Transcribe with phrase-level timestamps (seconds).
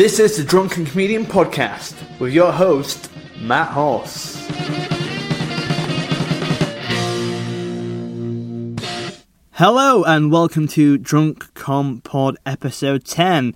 [0.00, 4.34] This is the Drunken Comedian Podcast with your host, Matt Horse.
[9.50, 13.54] Hello and welcome to Drunk Com Pod episode 10.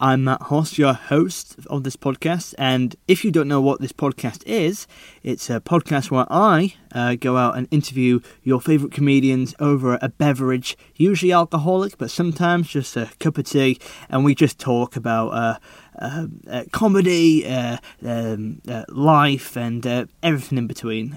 [0.00, 2.54] I'm Matt Horst, your host of this podcast.
[2.58, 4.88] And if you don't know what this podcast is,
[5.22, 10.08] it's a podcast where I uh, go out and interview your favourite comedians over a
[10.08, 15.28] beverage, usually alcoholic, but sometimes just a cup of tea, and we just talk about.
[15.28, 15.58] Uh,
[15.98, 19.86] uh, uh comedy, uh, um, uh, life, and
[20.22, 21.16] everything in between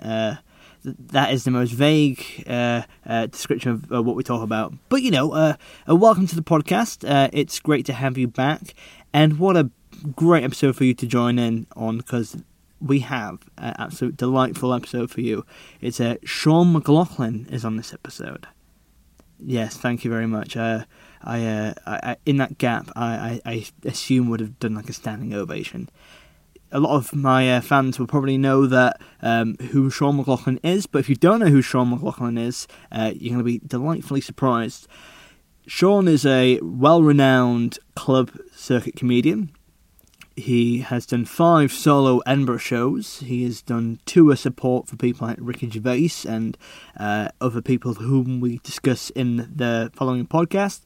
[0.84, 4.74] that is the most vague uh, uh, description of uh, what we talk about.
[4.90, 5.56] But you know,
[5.88, 7.30] welcome to the podcast.
[7.34, 8.74] It's great to have you back,
[9.14, 9.70] and what a
[10.16, 12.38] great episode for you to join in on because
[12.80, 15.46] we have an absolute delightful episode for you.
[15.82, 18.48] It's Sean McLoughlin is on this episode.
[19.40, 20.56] Yes, thank you very much.
[21.24, 24.94] I, I, I, in that gap, I, I, I assume would have done like a
[24.94, 25.90] standing ovation
[26.72, 30.86] a lot of my uh, fans will probably know that um, who Sean McLoughlin is,
[30.86, 34.22] but if you don't know who Sean McLoughlin is, uh, you're going to be delightfully
[34.22, 34.88] surprised.
[35.66, 39.52] Sean is a well renowned club circuit comedian.
[40.38, 43.20] He has done five solo Edinburgh shows.
[43.20, 46.58] He has done tour support for people like Ricky Gervais and
[46.98, 50.82] uh, other people whom we discuss in the following podcast.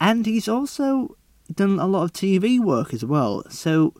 [0.00, 1.16] And he's also
[1.54, 3.44] done a lot of TV work as well.
[3.48, 3.94] So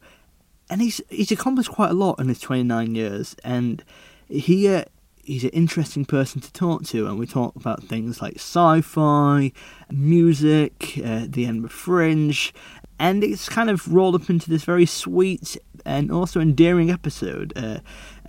[0.70, 3.82] and he's he's accomplished quite a lot in his 29 years, and
[4.28, 4.84] he uh,
[5.22, 9.52] he's an interesting person to talk to, and we talk about things like sci-fi,
[9.90, 12.52] music, uh, the Edinburgh Fringe,
[12.98, 17.52] and it's kind of rolled up into this very sweet and also endearing episode.
[17.56, 17.80] Uh,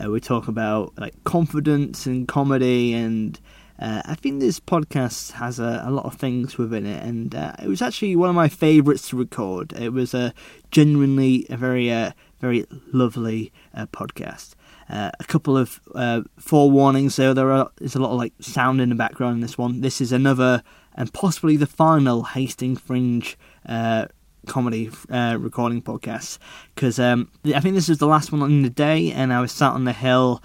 [0.01, 3.39] uh, we talk about like confidence and comedy and.
[3.81, 7.53] Uh, I think this podcast has a, a, lot of things within it, and uh,
[7.63, 9.71] it was actually one of my favourites to record.
[9.71, 10.33] It was a
[10.69, 12.11] genuinely a very uh,
[12.41, 14.55] very lovely uh, podcast.
[14.89, 17.33] Uh, a couple of uh, forewarnings though.
[17.33, 19.79] There are, is a lot of like sound in the background in this one.
[19.79, 20.63] This is another
[20.95, 24.07] and possibly the final Hastings Fringe uh,
[24.49, 26.39] comedy uh, recording podcast
[26.75, 29.53] because um, I think this is the last one in the day, and I was
[29.53, 30.43] sat on the hill.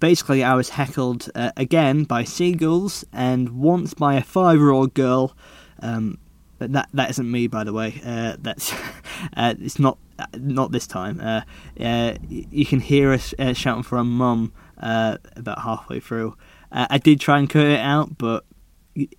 [0.00, 5.36] Basically, I was heckled uh, again by seagulls and once by a five-year-old girl.
[5.80, 6.18] Um,
[6.58, 8.00] but that that isn't me, by the way.
[8.04, 8.72] Uh, that's
[9.36, 9.98] uh, it's not
[10.38, 11.20] not this time.
[11.20, 11.42] Uh,
[11.80, 16.36] uh, you can hear us uh, shouting for a mum uh, about halfway through.
[16.70, 18.44] Uh, I did try and cut it out, but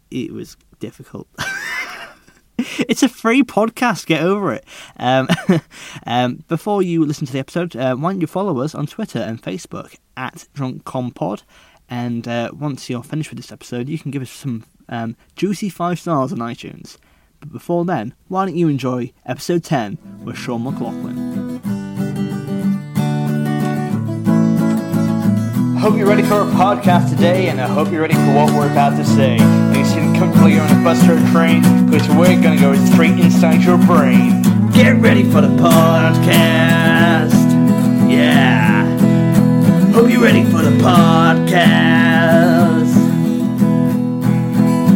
[0.10, 1.28] it was difficult.
[2.88, 4.06] it's a free podcast.
[4.06, 4.66] Get over it.
[4.98, 5.28] Um,
[6.06, 9.20] um, before you listen to the episode, uh, why don't you follow us on Twitter
[9.20, 11.44] and Facebook at DrunkCompod?
[11.90, 12.26] And
[12.60, 16.32] once you're finished with this episode, you can give us some um, juicy five stars
[16.32, 16.98] on iTunes.
[17.40, 21.45] But before then, why don't you enjoy episode 10 with Sean McLoughlin?
[25.86, 28.52] I hope you're ready for our podcast today, and I hope you're ready for what
[28.56, 29.38] we're about to say.
[29.38, 33.20] And you're sitting comfortably on a bus or a train, because we're gonna go straight
[33.20, 34.42] inside your brain.
[34.72, 37.36] Get ready for the podcast!
[38.10, 38.84] Yeah!
[39.92, 41.54] Hope you're ready for the podcast!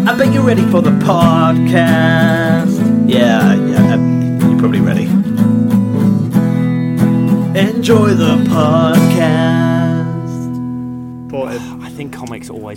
[0.08, 2.80] I bet you're ready for the podcast.
[3.08, 3.96] Yeah, yeah,
[4.44, 5.06] you're probably ready.
[7.60, 9.79] Enjoy the podcast.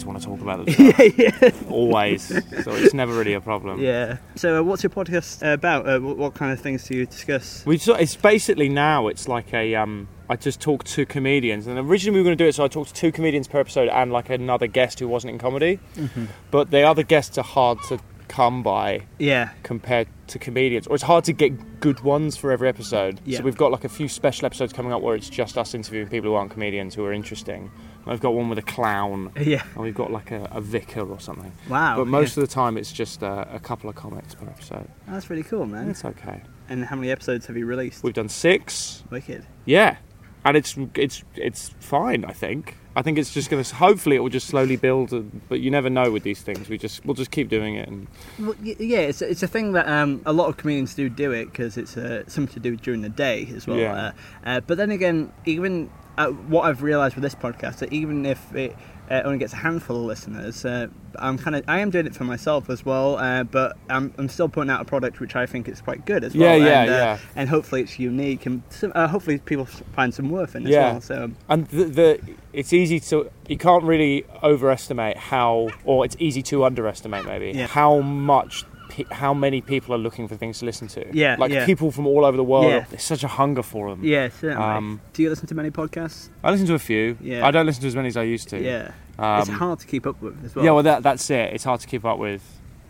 [0.02, 0.78] Always want to talk about this.
[1.18, 1.70] yeah, yeah.
[1.70, 2.22] Always.
[2.64, 3.80] So it's never really a problem.
[3.80, 4.18] Yeah.
[4.36, 5.88] So, uh, what's your podcast about?
[5.88, 7.64] Uh, what, what, kind of things do you discuss?
[7.66, 11.66] We it's basically now it's like a um, I just talk to comedians.
[11.66, 13.60] And originally we were going to do it so I talked to two comedians per
[13.60, 15.78] episode and like another guest who wasn't in comedy.
[15.96, 16.26] Mm-hmm.
[16.50, 17.98] But the other guests are hard to
[18.28, 19.02] come by.
[19.18, 19.50] Yeah.
[19.62, 23.20] Compared to comedians, or it's hard to get good ones for every episode.
[23.26, 23.38] Yeah.
[23.38, 26.08] So we've got like a few special episodes coming up where it's just us interviewing
[26.08, 27.70] people who aren't comedians who are interesting.
[28.06, 29.32] I've got one with a clown.
[29.40, 29.62] Yeah.
[29.74, 31.53] And we've got like a, a vicar or something.
[31.68, 31.97] Wow.
[31.97, 32.42] But most yeah.
[32.42, 34.88] of the time it's just uh, a couple of comics per episode.
[35.06, 35.91] That's really cool, man.
[35.91, 36.42] It's okay.
[36.68, 38.03] And how many episodes have you released?
[38.03, 39.03] We've done six.
[39.10, 39.47] Wicked.
[39.65, 39.97] Yeah
[40.44, 42.24] and it's it's it's fine.
[42.24, 42.77] I think.
[42.94, 43.74] I think it's just going to.
[43.74, 45.12] Hopefully, it will just slowly build.
[45.48, 46.68] But you never know with these things.
[46.68, 47.88] We just we'll just keep doing it.
[47.88, 48.06] And
[48.38, 51.47] well, yeah, it's it's a thing that um, a lot of comedians do do it
[51.47, 53.78] because it's uh, something to do during the day as well.
[53.78, 53.94] Yeah.
[53.94, 54.12] Uh,
[54.44, 58.54] uh, but then again, even uh, what I've realised with this podcast, that even if
[58.54, 58.76] it
[59.12, 60.64] uh, only gets a handful of listeners.
[60.64, 64.14] Uh, I'm kind of I am doing it for myself as well, uh, but I'm,
[64.16, 66.56] I'm still putting out a product which I think is quite good as well.
[66.56, 67.18] Yeah, yeah, and, uh, yeah.
[67.36, 70.78] And hopefully it's unique and some, uh, hopefully people find some worth in it yeah.
[70.78, 71.00] as well.
[71.00, 72.20] So and the, the
[72.54, 77.66] it's easy to you can't really overestimate how, or it's easy to underestimate maybe yeah.
[77.66, 81.04] how much pe- how many people are looking for things to listen to.
[81.12, 81.65] Yeah, like yeah.
[81.65, 82.66] people from all over the world.
[82.66, 82.84] Yeah.
[82.89, 84.04] There's such a hunger for them.
[84.04, 84.62] Yeah, certainly.
[84.62, 86.28] Um, Do you listen to many podcasts?
[86.44, 87.16] I listen to a few.
[87.21, 87.47] Yeah.
[87.47, 88.60] I don't listen to as many as I used to.
[88.62, 88.92] Yeah.
[89.18, 90.65] Um, it's hard to keep up with as well.
[90.65, 91.53] Yeah, well, that, that's it.
[91.54, 92.42] It's hard to keep up with.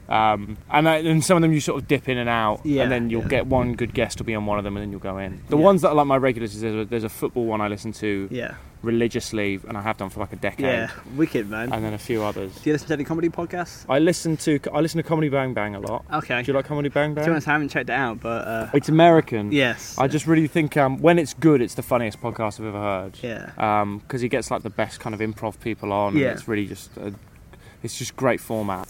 [0.08, 2.82] Um, and, I, and some of them you sort of dip in and out, Yeah,
[2.82, 3.28] and then you'll yeah.
[3.28, 5.40] get one good guest will be on one of them, and then you'll go in.
[5.48, 5.62] The Yeah.
[5.62, 7.92] ones that are like my regulars, is there's a, there's a football one I listen
[7.92, 8.54] to yeah.
[8.82, 10.90] religiously, and I have done for like a decade, Yeah.
[11.16, 11.72] Wicked, man.
[11.72, 12.54] and then a few others.
[12.56, 13.86] Do you listen to any comedy podcasts?
[13.88, 16.04] I listen to I listen to Comedy Bang Bang a lot.
[16.12, 16.42] Okay.
[16.42, 17.30] Do you like Comedy Bang To be Bang?
[17.30, 19.50] honest, I haven't checked it out, but uh, It's American.
[19.52, 19.96] yes.
[19.98, 23.18] I just really think um, when it's good, it's the funniest podcast I've ever heard.
[23.22, 23.84] Yeah.
[24.06, 26.16] because he gets like the best kind of improv people on.
[26.16, 26.28] Yeah.
[26.30, 27.14] and it's really just a,
[27.82, 28.88] it's just great format.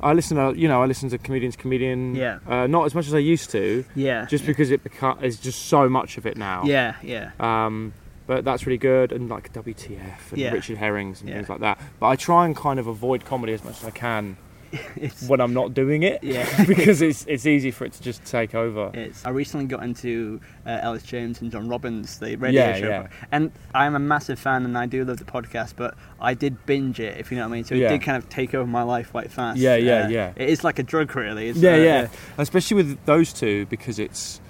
[0.00, 2.14] I listen to you know I listen to comedians comedian.
[2.14, 2.38] Yeah.
[2.46, 4.26] Uh, not as much as I used to, Yeah.
[4.26, 6.62] just because it beca- is just so much of it now.
[6.64, 6.94] Yeah.
[7.02, 7.30] Yeah.
[7.40, 7.92] Um,
[8.26, 10.50] but that's really good, and like WTF and Yeah.
[10.52, 11.36] Richard Herrings and Yeah.
[11.36, 11.78] things like that.
[12.00, 14.36] But I try and kind of avoid comedy as much as I can.
[15.26, 16.64] when I'm not doing it, Yeah.
[16.66, 18.90] because it's it's easy for it to just take over.
[18.94, 22.88] It's, I recently got into uh, Elis James and John Robins, the radio Yeah, show,
[22.88, 23.06] yeah.
[23.32, 25.74] and I'm a massive fan, and I do love the podcast.
[25.76, 27.64] But I did binge it, if you know what I mean.
[27.64, 27.86] So Yeah.
[27.86, 29.58] it did kind of take over my life quite fast.
[29.58, 30.32] Yeah, yeah, Uh, yeah.
[30.36, 31.50] It is like a drug, really.
[31.50, 32.08] Yeah, uh, yeah,
[32.38, 34.40] especially with those two because it's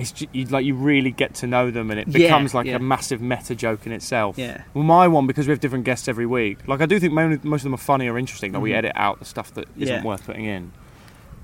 [0.00, 2.66] it's ju- you, like you really get to know them and it Yeah, becomes like
[2.66, 2.76] yeah.
[2.76, 4.38] a massive meta joke in itself.
[4.38, 4.62] Yeah.
[4.74, 6.58] Well, my one because we have different guests every week.
[6.66, 8.52] Like I do think mo- most of them are funny or interesting.
[8.52, 8.76] Like we Mhm.
[8.76, 10.02] edit out the stuff that isn't Yeah.
[10.02, 10.72] worth putting in.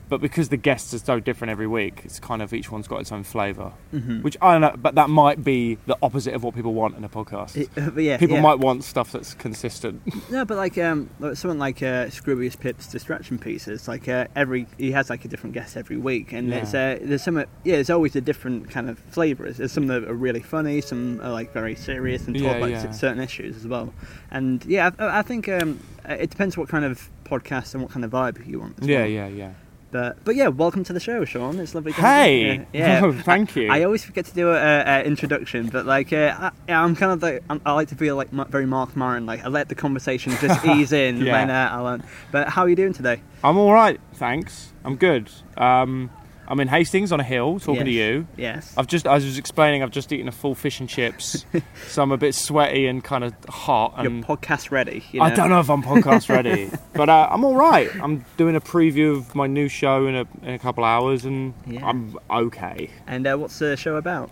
[0.09, 3.01] But because the guests are so different every week, it's kind of each one's got
[3.01, 3.73] its own flavour.
[3.93, 4.23] Mhm.
[4.23, 7.03] Which I don't know, but that might be the opposite of what people want in
[7.03, 7.57] a podcast.
[7.57, 8.43] It- uh, yeah, people yeah.
[8.43, 10.03] might want stuff that's consistent.
[10.31, 14.67] No, but like um, like someone like uh, Scroobius Pip's distraction pieces, like uh, every
[14.79, 16.57] he has like a different guest every week, and Yeah.
[16.57, 19.51] it's uh, there's some uh, yeah, there's always a different kind of flavour.
[19.51, 22.95] There's some that are really funny, some are like very serious and talk Yeah, about
[22.95, 23.93] certain issues as well.
[24.31, 28.05] And yeah, I, I think um, it depends what kind of podcast and what kind
[28.05, 28.79] of vibe you want.
[28.81, 29.09] As yeah, well.
[29.09, 29.53] yeah, yeah.
[29.93, 31.59] But but yeah, welcome to the show, Sean.
[31.61, 31.93] It's lovely.
[31.93, 32.43] to Hey!
[32.49, 32.67] have you.
[32.73, 33.01] yeah.
[33.05, 33.71] Oh, thank you.
[33.71, 37.43] I always forget to do an introduction, but like uh, I, I'm kind of like
[37.49, 39.27] I'm, I like to feel like very Marc Maron.
[39.27, 41.33] Like I let the conversation just ease in Yeah.
[41.33, 42.03] when uh, I learn.
[42.33, 43.23] But how are you doing today?
[43.45, 44.73] I'm all right, thanks.
[44.85, 45.31] I'm good.
[45.57, 46.11] Um,
[46.49, 48.27] I'm in Hastings on a hill talking to you.
[48.37, 48.75] Yes.
[48.77, 51.45] I've just, as I was explaining, I've just eaten a full fish and chips,
[51.89, 53.95] so I'm a bit sweaty and kind of hot.
[54.03, 55.05] You're And podcast ready.
[55.13, 57.91] You I don't know if I'm podcast ready, but uh, I'm all right.
[58.03, 61.55] I'm doing a preview of my new show in a, in a couple hours, and
[61.67, 61.87] Yeah.
[61.87, 62.91] I'm okay.
[63.07, 64.31] And uh, what's the show about?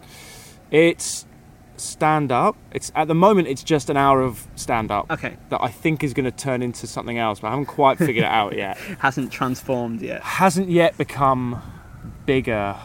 [0.70, 1.26] It's
[1.76, 2.56] stand up.
[2.72, 6.05] It's at the moment, it's just an hour of stand up Okay, that I think
[6.05, 8.76] is going to turn into something else, but I haven't quite figured it out yet.
[9.00, 10.22] hasn't transformed yet.
[10.22, 11.60] hasn't yet become
[12.26, 12.76] bigger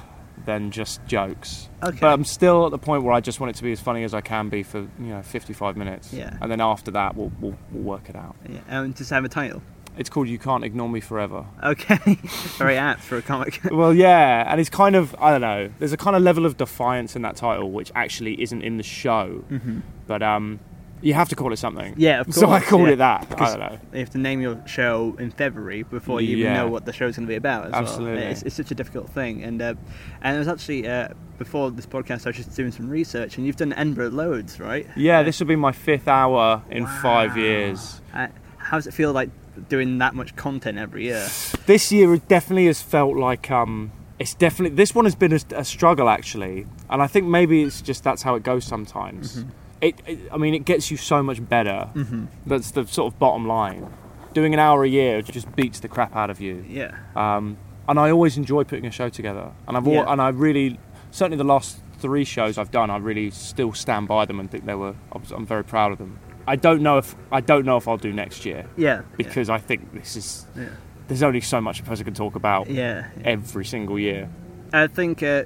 [0.45, 1.69] than just jokes.
[1.83, 1.97] Okay.
[1.99, 4.03] But I'm still at the point where I just want it to be as funny
[4.03, 6.13] as I can be for you know 55 minutes.
[6.13, 6.37] Yeah.
[6.41, 8.35] And then after that, we'll we'll, we'll work it out.
[8.47, 8.87] Yeah.
[8.93, 9.61] Does it have a title?
[9.97, 11.97] It's called "You Can't Ignore Me Forever." Okay,
[12.57, 13.59] very apt for a comic.
[13.71, 15.69] well, yeah, and it's kind of I don't know.
[15.79, 18.83] There's a kind of level of defiance in that title, which actually isn't in the
[18.83, 19.43] show.
[19.49, 20.61] hmm But um,
[21.01, 21.93] you have to call it something.
[21.97, 22.37] Yeah, of course.
[22.39, 22.93] So I called yeah.
[22.93, 23.27] it that.
[23.39, 23.79] I don't know.
[23.93, 27.15] You have to name your show in February before you even know what the show's
[27.15, 27.73] going to be about.
[27.73, 28.21] Absolutely.
[28.21, 28.31] well.
[28.31, 29.75] It's, it's such a difficult thing, and uh,
[30.21, 33.45] and it was actually uh, before this podcast, I was just doing some research, and
[33.45, 34.87] you've done Edinburgh loads, right?
[34.95, 38.01] Yeah, this will be my fifth hour in five years.
[38.13, 39.29] Uh, how does it feel like
[39.67, 41.27] doing that much content every year?
[41.65, 45.39] this year it definitely has felt like um it's definitely this one has been a,
[45.55, 49.43] a struggle actually and i think maybe it's just that's how it goes sometimes
[49.81, 52.25] it, it i mean it gets you so much better Mm-hmm.
[52.45, 53.87] that's the sort of bottom line
[54.33, 56.95] doing an hour a year just beats the crap out of you Yeah.
[57.15, 57.57] um,
[57.87, 60.05] and i always enjoy putting a show together and i've Yeah.
[60.11, 60.79] and i really
[61.11, 64.65] certainly the last three shows i've done i really still stand by them and think
[64.65, 64.95] they were
[65.35, 68.13] i'm very proud of them i don't know if i don't know if i'll do
[68.13, 69.01] next year Yeah.
[69.17, 70.69] because i think this is yeah.
[71.07, 73.07] there's only so much a person can talk about Yeah.
[73.17, 73.23] yeah.
[73.25, 74.29] every single year.
[74.71, 75.45] I think uh,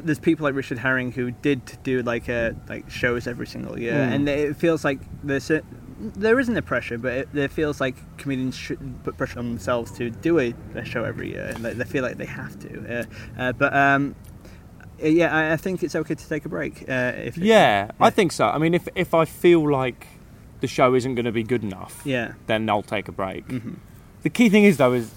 [0.00, 3.92] there's people like Richard Herring who did do like uh, like shows every single year,
[3.94, 4.12] Mm.
[4.14, 5.62] and it feels like there's a,
[5.98, 9.90] there isn't a pressure, but it, it feels like comedians should put pressure on themselves
[9.98, 13.00] to do a, a show every year, and they, they feel like they have to.
[13.00, 13.04] Uh,
[13.38, 14.14] uh, but um,
[15.02, 16.82] uh, yeah, I, I think it's okay to take a break.
[16.88, 18.46] Uh, if it- Yeah, I think so.
[18.48, 20.06] I mean, if if I feel like
[20.60, 23.44] the show isn't going to be good enough, yeah, then I'll take a break.
[23.50, 23.74] hmm
[24.22, 25.10] The key thing is though is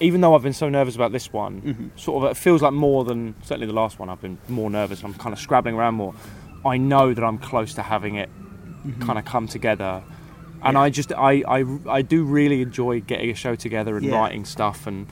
[0.00, 2.72] even though I've been so nervous about this one, hmm sort of it feels like
[2.72, 4.08] more than certainly the last one.
[4.08, 5.02] I've been more nervous.
[5.04, 6.14] I'm kind of scrabbling around more.
[6.64, 8.28] I know that I'm close to having it
[9.00, 10.02] kind of come together.
[10.62, 10.80] And Yeah.
[10.82, 14.16] I just I, I I do really enjoy getting a show together and Yeah.
[14.18, 15.06] writing stuff and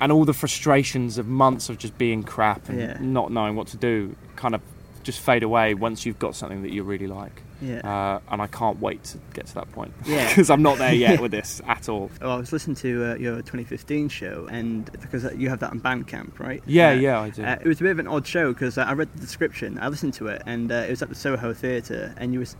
[0.00, 2.96] and all the frustrations of months of just being crap and Yeah.
[3.00, 4.60] not knowing what to do kind of
[5.02, 7.42] just fade away once you've got something that you really like.
[7.60, 7.78] Yeah.
[7.80, 9.92] uh, and I can't wait to get to that point.
[10.04, 10.28] Yeah.
[10.28, 12.10] because I'm not there yet with this at all.
[12.20, 15.80] Well, I was listening to uh, your 2015 show, and because you have that on
[15.80, 16.62] Bandcamp, right?
[16.66, 17.44] Yeah, Uh, yeah, I do.
[17.44, 19.78] Uh, it was a bit of an odd show because uh, I read the description,
[19.80, 22.14] I listened to it, and uh, it was at the Soho Theatre.
[22.18, 22.56] And you was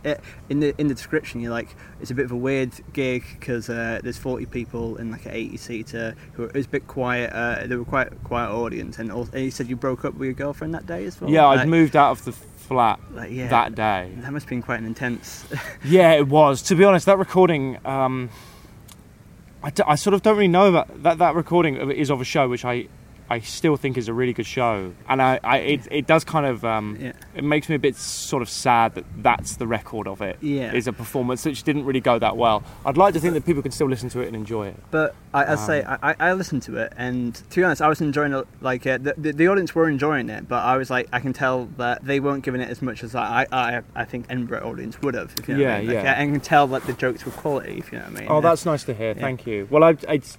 [0.49, 3.69] in the in the description, you're like, it's a bit of a weird gig because
[3.69, 7.31] uh, there's 40 people in like an 80 seater who it was a bit quiet.
[7.33, 10.25] Uh, they were quite quiet audience, and, also, and you said you broke up with
[10.25, 11.29] your girlfriend that day as well.
[11.29, 12.31] yeah, I'd moved out of the
[12.67, 14.11] flat like, yeah, that day.
[14.17, 15.45] That must have been quite an intense.
[15.83, 16.61] Yeah, it was.
[16.63, 18.29] To be honest, that recording, um,
[19.63, 21.17] I, d- I sort of don't really know about that.
[21.19, 22.87] That recording is of a show which I,
[23.29, 26.45] I still think is a really good show, and I, I it, it does kind
[26.45, 27.11] of, um, Yeah.
[27.35, 30.37] it makes me a bit sort of sad that that's the record of it.
[30.41, 30.71] Yeah.
[30.73, 32.63] is a performance which didn't really go that well.
[32.85, 34.75] I'd like to think that people can still listen to it and enjoy it.
[34.91, 37.89] But I, I say Um, I, I listened to it, and to be honest, I
[37.89, 38.47] was enjoying it.
[38.61, 41.33] Like uh, the, the the audience were enjoying it, but I was like, I can
[41.33, 45.01] tell that they weren't giving it as much as I I, I think Edinburgh audience
[45.01, 45.33] would have.
[45.39, 45.95] If you know what I Yeah, mean.
[45.95, 46.21] Like, yeah.
[46.21, 47.77] I can tell that the jokes were quality.
[47.77, 48.29] If you know what I mean.
[48.29, 49.09] Oh, that's nice to hear.
[49.15, 49.21] Yeah.
[49.21, 49.67] Thank you.
[49.69, 50.37] Well, I, it's, it,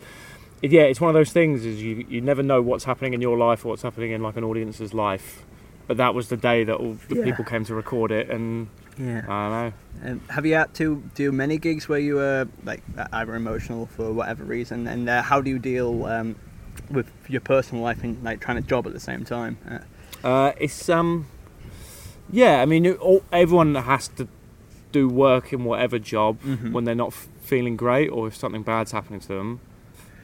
[0.63, 1.65] yeah, it's one of those things.
[1.65, 4.37] Is you you never know what's happening in your life or what's happening in like
[4.37, 5.45] an audience's life.
[5.87, 7.25] But that was the day that all the Yeah.
[7.25, 9.23] people came to record it, and yeah.
[9.29, 10.11] I don't know.
[10.13, 14.13] Um, have you had to do many gigs where you were like either emotional for
[14.13, 16.37] whatever reason, and uh, how do you deal um,
[16.91, 19.57] with your personal life and like trying to job at the same time?
[19.71, 19.79] Uh,
[20.27, 21.27] Uh, it's um,
[22.31, 22.61] yeah.
[22.61, 24.29] I mean, all, everyone has to
[24.93, 26.73] do work in whatever job Mhm.
[26.73, 29.61] when they're not f- feeling great or if something bad's happening to them.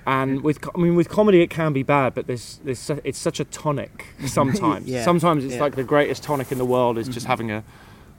[0.07, 3.41] And with, I mean, with comedy, it can be bad, but there's, there's, it's such
[3.41, 4.87] a tonic sometimes.
[4.87, 5.61] Yeah, Sometimes it's yeah.
[5.61, 7.31] like the greatest tonic in the world is just Mhm.
[7.31, 7.65] having a,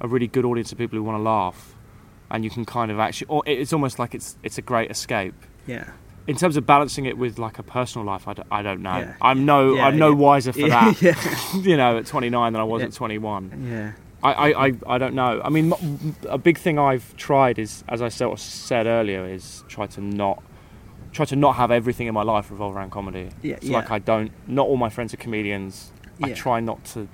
[0.01, 1.75] a really good audience of people who want to laugh,
[2.31, 5.35] and you can kind of actually, or it's almost like it's, it's a great escape.
[5.67, 5.89] yeah.
[6.27, 8.97] In terms of balancing it with like a personal life, I, d- I don't know.
[8.97, 9.13] Yeah.
[9.21, 10.99] I'm no, I'm no wiser for that
[11.61, 13.67] you know, at 29 than I was at 21.
[13.71, 13.91] Yeah.
[14.23, 15.39] I, I, I, I don't know.
[15.45, 15.71] I mean,
[16.27, 20.01] a big thing I've tried is, as I sort of said earlier, is try to
[20.01, 20.41] not
[21.15, 23.29] try to not have everything in my life revolve around comedy.
[23.41, 23.77] Yeah, So yeah.
[23.77, 24.31] like I don't.
[24.47, 25.91] Not all my friends are comedians.
[26.23, 27.07] I try not to.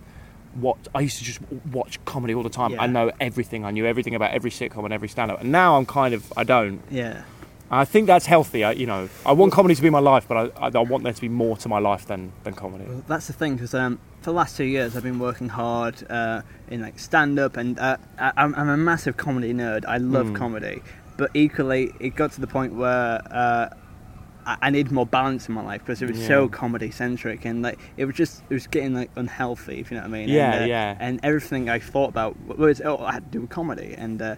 [0.59, 1.39] Watch, I used to just
[1.71, 2.71] watch comedy all the time.
[2.71, 2.81] Yeah.
[2.83, 3.63] I know everything.
[3.63, 5.39] I knew everything about every sitcom and every stand-up.
[5.39, 6.81] And now I'm kind of I don't.
[6.91, 7.23] Yeah.
[7.73, 8.65] I think that's healthy.
[8.65, 11.05] I, you know, I want comedy to be my life, but I, I, I want
[11.05, 12.83] there to be more to my life than than comedy.
[12.85, 15.95] Well, that's the thing because um, for the last two years I've been working hard
[16.11, 19.85] uh, in like stand up and uh, I, I'm, I'm a massive comedy nerd.
[19.85, 20.35] I love Mm.
[20.35, 20.81] comedy,
[21.15, 23.69] but equally it got to the point where uh,
[24.45, 27.61] I, I need more balance in my life because it was so comedy centric and
[27.61, 30.29] like it was just it was getting like unhealthy if you know what I mean.
[30.29, 30.97] Yeah, and, uh, yeah.
[30.99, 34.21] And everything I thought about was oh I had to do with comedy and.
[34.21, 34.35] Uh,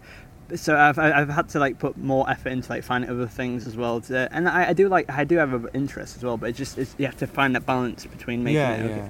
[0.55, 3.75] so I've I've had to like put more effort into like finding other things as
[3.77, 6.49] well, to, and I, I do like I do have an interest as well, but
[6.49, 8.89] it's just it's, you have to find that balance between making yeah, it.
[8.89, 9.09] yeah.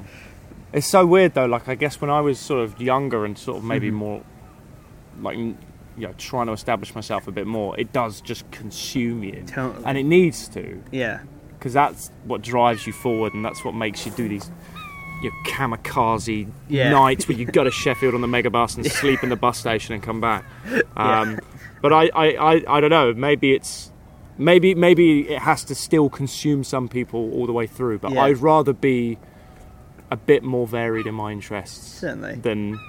[0.71, 1.47] It's so weird though.
[1.47, 3.93] Like I guess when I was sort of younger and sort of maybe Mhm.
[3.95, 4.21] more,
[5.21, 5.37] like
[5.97, 9.85] you know, trying to establish myself a bit more, it does just consume you, Totally.
[9.85, 11.19] and it needs to, Yeah,
[11.57, 14.49] because that's what drives you forward, and that's what makes you do these.
[15.21, 16.89] Your kamikaze Yeah.
[16.91, 19.93] nights where you go to Sheffield on the megabus and sleep in the bus station
[19.93, 20.43] and come back.
[20.97, 21.39] Um,
[21.81, 23.13] But I, I, I, I don't know.
[23.13, 23.91] Maybe it's
[24.37, 27.99] maybe maybe it has to still consume some people all the way through.
[27.99, 28.23] But Yeah.
[28.23, 29.17] I'd rather be
[30.11, 32.35] a bit more varied in my interests certainly.
[32.35, 32.79] than.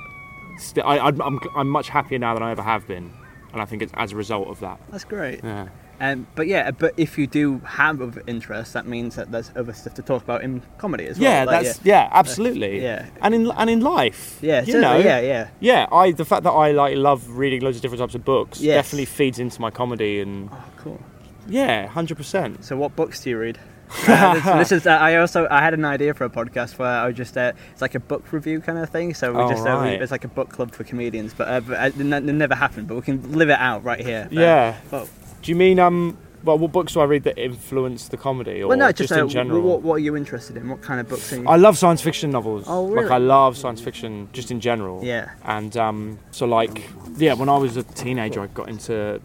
[0.59, 3.13] St- I, I'm, I'm I'm much happier now than I ever have been,
[3.53, 4.81] and I think it's as a result of that.
[4.91, 5.43] That's great.
[5.43, 5.69] Yeah.
[6.01, 9.73] Um, but yeah, but if you do have other interests, that means that there's other
[9.73, 11.31] stuff to talk about in comedy as well.
[11.31, 12.83] Yeah, Like, that's yeah, absolutely.
[12.83, 13.07] yeah.
[13.23, 15.49] and in and in life, yeah, you know, yeah, yeah.
[15.61, 15.87] yeah.
[15.93, 18.77] I the fact that I like love reading loads of different types of books Yes.
[18.77, 21.01] definitely feeds into my comedy, and Oh, cool.
[21.47, 22.65] yeah, hundred percent.
[22.65, 23.59] So, what books do you read?
[24.09, 24.87] Uh, this, this is.
[24.87, 27.53] Uh, I also I had an idea for a podcast where I would just uh,
[27.73, 29.15] it's like a book review kind of thing.
[29.15, 31.61] So we Oh, just uh, we, it's like a book club for comedians, but, uh,
[31.61, 32.89] but uh, it, never happened.
[32.89, 34.29] But we can live it out right here.
[34.31, 34.77] Uh, Yeah.
[34.91, 35.09] well,
[35.43, 36.19] Do you mean um?
[36.43, 39.19] Well, what books do I read that influence the comedy, or well, no, just, in
[39.21, 39.63] uh, general?
[39.63, 40.69] What, what are you interested in?
[40.69, 41.47] What kind of books are you?
[41.49, 42.65] I love science fiction novels.
[42.67, 43.11] Oh, Like really?
[43.15, 45.03] I love science fiction just in general.
[45.03, 45.31] yeah.
[45.45, 46.83] And um, so like
[47.17, 49.23] yeah, when I was a teenager, I got into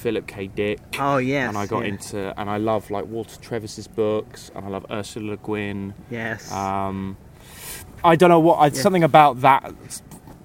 [0.00, 0.46] Philip K.
[0.46, 0.80] Dick.
[0.98, 1.48] Oh yes.
[1.48, 1.88] and I got yeah.
[1.88, 5.94] into, and I love like Walter Tevis's books, and I love Ursula Le Guin.
[6.10, 6.50] Yes.
[6.50, 7.16] Um,
[8.02, 8.72] I don't know what I, Yeah.
[8.72, 9.74] something about that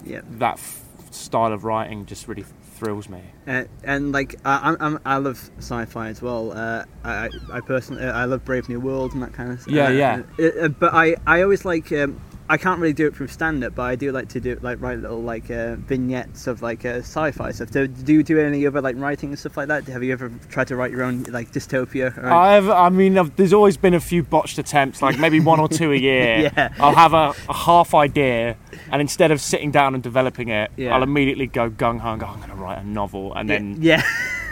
[0.03, 0.21] yeah.
[0.31, 2.45] that f- style of writing just really
[2.75, 3.21] thrills me.
[3.47, 6.51] Uh, and like I, I'm, I'm, love sci-fi as well.
[6.51, 9.73] Uh, I, I personally, I love Brave New World and that kind of stuff.
[9.73, 10.23] Yeah, yeah.
[10.37, 13.63] Uh, uh, but I, I always like um, I can't really do it through stand
[13.63, 16.85] up, but I do like to do like write little like uh, vignettes of like
[16.85, 17.71] uh, sci-fi stuff.
[17.71, 19.85] Do, do you do any other like writing and stuff like that?
[19.87, 22.15] Have you ever tried to write your own like dystopia?
[22.17, 25.59] Or I've, I mean, I've, there's always been a few botched attempts, like maybe one
[25.59, 26.51] or two a year.
[26.55, 26.73] Yeah.
[26.79, 28.57] I'll have a, a half idea,
[28.91, 30.95] and instead of sitting down and developing it, Yeah.
[30.95, 33.33] I'll immediately go gung ho and go, I'm going to write a novel.
[33.33, 34.03] And then, yeah,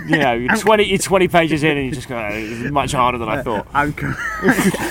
[0.07, 3.17] you know, you're 20, you're 20 pages in, and you just go, it's much harder
[3.17, 3.67] than I thought.
[3.73, 4.15] I'm cur-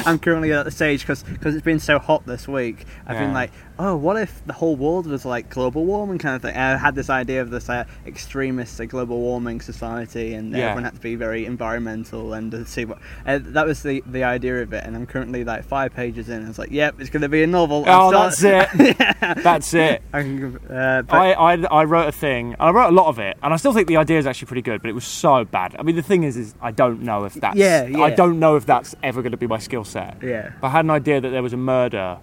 [0.07, 2.85] I'm currently at the stage because it's been so hot this week.
[3.07, 6.43] I've been like, oh, what if the whole world was like global warming kind of
[6.43, 6.55] thing?
[6.55, 10.65] And I had this idea of this uh, extremist uh, global warming society, and Yeah.
[10.71, 12.99] everyone had to be very environmental and uh, see what.
[13.27, 16.41] Uh, that was the the idea of it, and I'm currently like five pages in.
[16.41, 17.85] and It's like, yep, it's going to be a novel.
[17.87, 18.69] Oh, that's it.
[19.43, 20.03] That's it.
[20.13, 23.37] I uh, but, I, I, I wrote a thing, I wrote a lot of it,
[23.43, 25.77] and I still think the idea is actually pretty good, but it was so bad.
[25.79, 28.01] I mean, the thing is, is I don't know if that's Yeah, yeah.
[28.01, 30.19] I don't know if that's ever going to be my skill set.
[30.23, 32.19] yeah, But I had an idea that there was a murder,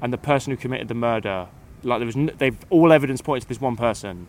[0.00, 1.48] and the person who committed the murder,
[1.82, 4.26] like there was, n- they've all evidence pointed to this one person,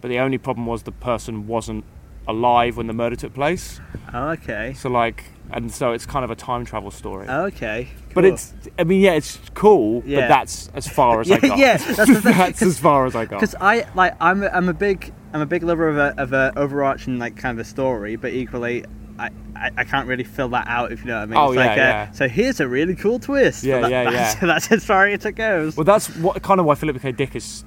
[0.00, 1.84] but the only problem was the person wasn't
[2.28, 3.80] alive when the murder took place.
[4.12, 7.26] oh, okay, So like, and so it's kind of a time travel story.
[7.28, 7.86] Oh, okay.
[8.14, 10.22] But it's, I mean, yeah, it's cool, Yeah.
[10.22, 11.58] but that's as far as yeah, I got.
[11.58, 13.38] yeah, that's that's as far as I got.
[13.40, 16.52] Because I like I'm I'm a big I'm a big lover of a of a
[16.56, 18.84] overarching like kind of a story, but equally.
[19.18, 21.38] I, I, I can't really fill that out if you know what I mean.
[21.38, 22.10] Oh, it's yeah, like, uh, yeah.
[22.12, 23.64] So here's a really cool twist.
[23.64, 24.40] Yeah, that- yeah, that's, yeah.
[24.46, 25.74] That's as far as it goes.
[25.74, 27.12] Well, that's what kind of why Philip K.
[27.12, 27.64] Dick is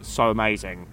[0.00, 0.88] so amazing,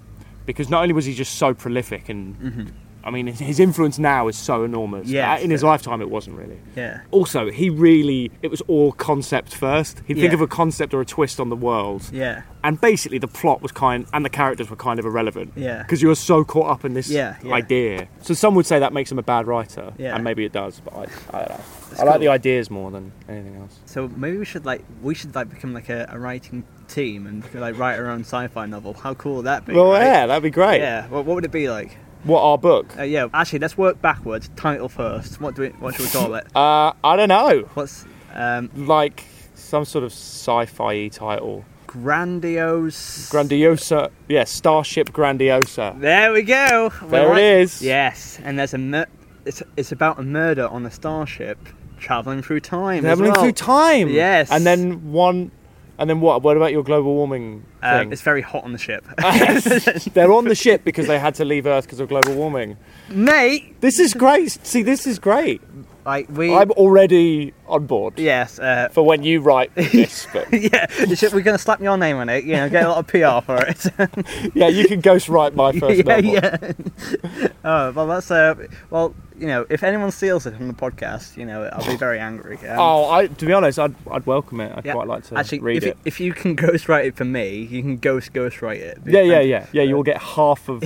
[0.45, 2.71] because not only was he just so prolific, and
[3.05, 5.13] I mean his- influence now is so enormous.
[5.13, 6.59] Uh, in his lifetime it wasn't really.
[6.75, 7.01] yeah.
[7.11, 10.01] Also, he really it was all concept first.
[10.07, 12.41] He'd think of a concept or a twist on the world, Yeah.
[12.63, 15.53] and basically the plot was kind and the characters were kind of irrelevant.
[15.55, 15.83] Yeah.
[15.83, 17.53] Because you were so caught up in this Yeah, yeah.
[17.53, 18.07] idea.
[18.21, 20.15] So some would say that makes him a bad writer, Yeah.
[20.15, 21.03] and maybe it does, but I,
[21.37, 21.63] I don't know.
[21.91, 23.79] It's I like the ideas more than anything else.
[23.85, 27.43] So maybe we should like we should like become like a, a writing team and
[27.53, 28.93] like write our own sci-fi novel.
[28.95, 29.73] How cool would that be?
[29.73, 30.01] Well, right?
[30.03, 30.79] yeah, that'd be great.
[30.81, 31.07] Yeah.
[31.07, 31.97] Well, what would it be like?
[32.25, 32.97] What our book?
[32.97, 33.27] Uh, yeah.
[33.33, 34.49] Actually, let's work backwards.
[34.55, 35.39] Title first.
[35.39, 35.69] What do we?
[35.69, 36.45] What should we call it?
[36.55, 37.61] Uh, I don't know.
[37.75, 41.63] What's um, like some sort of sci-fi title.
[41.87, 43.29] grandiose?
[43.29, 45.99] Grandiosa, yeah, Starship Grandiosa.
[45.99, 46.91] There we go.
[47.03, 47.81] There it is.
[47.81, 49.07] Yes, and there's a mur-
[49.45, 51.57] it's it's about a murder on a starship
[51.99, 52.99] traveling through time.
[52.99, 53.41] as Traveling well.
[53.43, 54.09] through time.
[54.09, 54.51] Yes.
[54.51, 55.51] And then one,
[55.97, 56.41] and then what?
[56.43, 58.11] What about your global warming Um, thing?
[58.11, 59.05] it's very hot on the ship,
[60.13, 62.77] They're on the ship because they had to leave Earth because of global warming.
[63.09, 63.79] mate.
[63.81, 64.51] This is great.
[64.65, 65.61] See, this is great.
[66.05, 66.53] Like we.
[66.53, 68.59] I'm already on board yes.
[68.59, 70.47] Uh, for when you write this book.
[70.51, 70.85] yeah,
[71.33, 72.43] we're gonna slap your name on it.
[72.43, 73.85] You know, get a lot of PR for it.
[74.55, 76.33] Yeah, you can ghost write my first yeah, novel.
[76.33, 77.47] yeah.
[77.63, 78.55] oh well, that's uh.
[78.89, 82.19] Well, you know, if anyone steals it from the podcast, you know, I'll be very
[82.19, 82.57] angry.
[82.59, 84.71] Um, Oh, I, to be honest, I'd, I'd welcome it.
[84.75, 84.93] I'd yeah.
[84.93, 85.87] quite like to Actually, read if, it.
[85.87, 88.99] You, if you can ghostwrite it for me, you can ghost ghostwrite it.
[89.05, 89.83] Yeah, yeah, yeah, yeah.
[89.83, 90.83] You'll get half of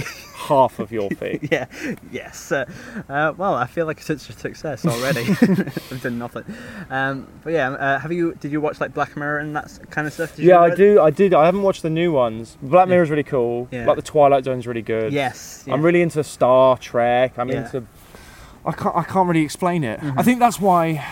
[0.47, 1.39] half of your fee.
[1.51, 1.65] yeah,
[2.11, 2.51] yes.
[2.51, 2.65] Uh,
[3.09, 5.21] uh, well, I feel like it's a success already.
[5.41, 6.43] I've done nothing.
[6.89, 8.35] Um, but yeah, uh, have you?
[8.35, 10.35] Did you watch like Black Mirror and that kind of stuff?
[10.35, 11.01] Did you Yeah, I do.
[11.01, 11.33] I did.
[11.33, 12.57] I haven't watched the new ones.
[12.61, 13.67] Black Mirror's really cool.
[13.71, 13.85] Yeah.
[13.85, 15.13] Like the Twilight Zone's really good.
[15.13, 15.65] Yes.
[15.67, 17.37] I'm really into Star Trek.
[17.37, 17.63] I'm Yeah.
[17.63, 17.77] Mm-hmm.
[17.77, 17.87] into.
[18.65, 18.95] I can't.
[18.95, 19.99] I can't really explain it.
[20.01, 21.05] I think that's why.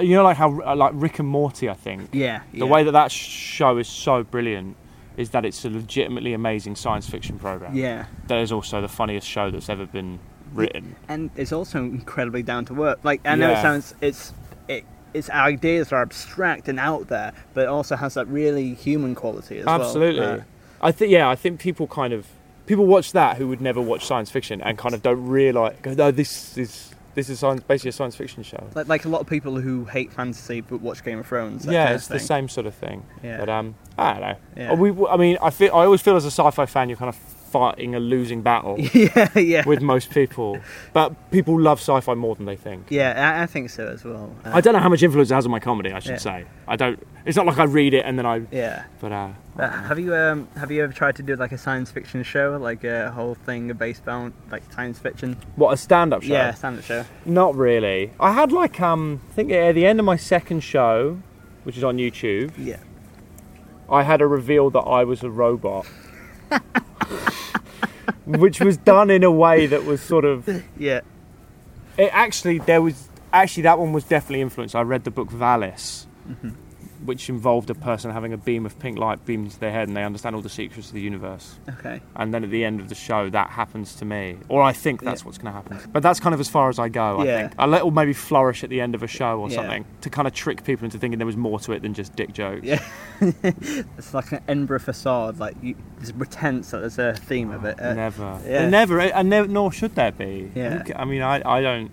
[0.00, 1.68] You know, like how like Rick and Morty.
[1.70, 2.42] I think Yeah.
[2.52, 4.76] the way that that show is so brilliant
[5.16, 7.74] is that it's a legitimately amazing science fiction program.
[7.74, 10.18] Yeah, That is also the funniest show that's ever been
[10.52, 10.94] written.
[11.08, 13.00] and it's also incredibly down to work.
[13.02, 14.32] Like I know it sounds it's
[14.68, 14.84] it.
[15.12, 19.58] Its ideas are abstract and out there, but it also has that really human quality
[19.58, 19.80] as well.
[19.80, 20.44] Absolutely.
[20.80, 22.26] I think yeah, I think people kind of
[22.66, 25.92] people watch that who would never watch science fiction and kind of don't realise go,
[25.94, 28.68] no, this is this is science, basically a science fiction show.
[28.74, 31.66] like, like a lot of people who hate fantasy but watch Game of Thrones.
[31.66, 33.04] yeah, it's the same sort of thing.
[33.22, 33.38] Yeah.
[33.38, 34.36] But um, I don't know.
[34.56, 34.74] Yeah.
[34.74, 37.16] We, I mean, I feel I always feel as a sci-fi fan, you're kind of
[37.54, 40.58] fighting a losing battle yeah, yeah, with most people.
[40.92, 42.86] But people love sci-fi more than they think.
[42.90, 43.12] yeah.
[43.38, 44.34] I, I think so as well.
[44.44, 45.92] Uh, I don't know how much influence it has on my comedy.
[45.92, 46.16] I should Yeah.
[46.30, 46.44] say.
[46.66, 46.98] I don't.
[47.24, 48.42] It's not like I read it and then I.
[48.50, 48.84] yeah.
[49.00, 51.90] But uh, Uh, have you um have you ever tried to do like a science
[51.92, 55.36] fiction show, like a whole thing based on like science fiction?
[55.56, 56.32] what a stand-up show?
[56.32, 57.04] Yeah, stand-up show.
[57.24, 58.10] Not really.
[58.18, 61.18] I had like um, I think at the end of my second show,
[61.64, 62.80] which is on YouTube, Yeah.
[63.88, 65.86] I had a reveal that I was a robot.
[68.26, 71.00] which was done in a way that was sort of Yeah.
[71.98, 74.74] it actually there was actually that one was definitely influenced.
[74.74, 76.50] I read the book Valis, mm-hmm.
[77.04, 79.96] Which involved a person having a beam of pink light beamed into their head, and
[79.96, 81.56] they understand all the secrets of the universe.
[81.78, 82.00] Okay.
[82.16, 85.02] And then at the end of the show, that happens to me, or I think
[85.02, 85.26] that's Yeah.
[85.26, 85.90] what's going to happen.
[85.92, 87.20] But that's kind of as far as I go.
[87.20, 87.38] I Yeah.
[87.42, 89.56] think a little maybe flourish at the end of a show or Yeah.
[89.56, 92.16] something to kind of trick people into thinking there was more to it than just
[92.16, 92.64] dick jokes.
[92.66, 92.80] Yeah.
[93.42, 95.38] it's like an Edinburgh facade.
[95.38, 97.80] Like you just pretense that there's a theme of it.
[97.80, 98.68] Uh, never, yeah.
[98.68, 100.50] Never, and ne- nor should there be.
[100.54, 100.82] Yeah.
[100.96, 101.90] I mean, I, I don't,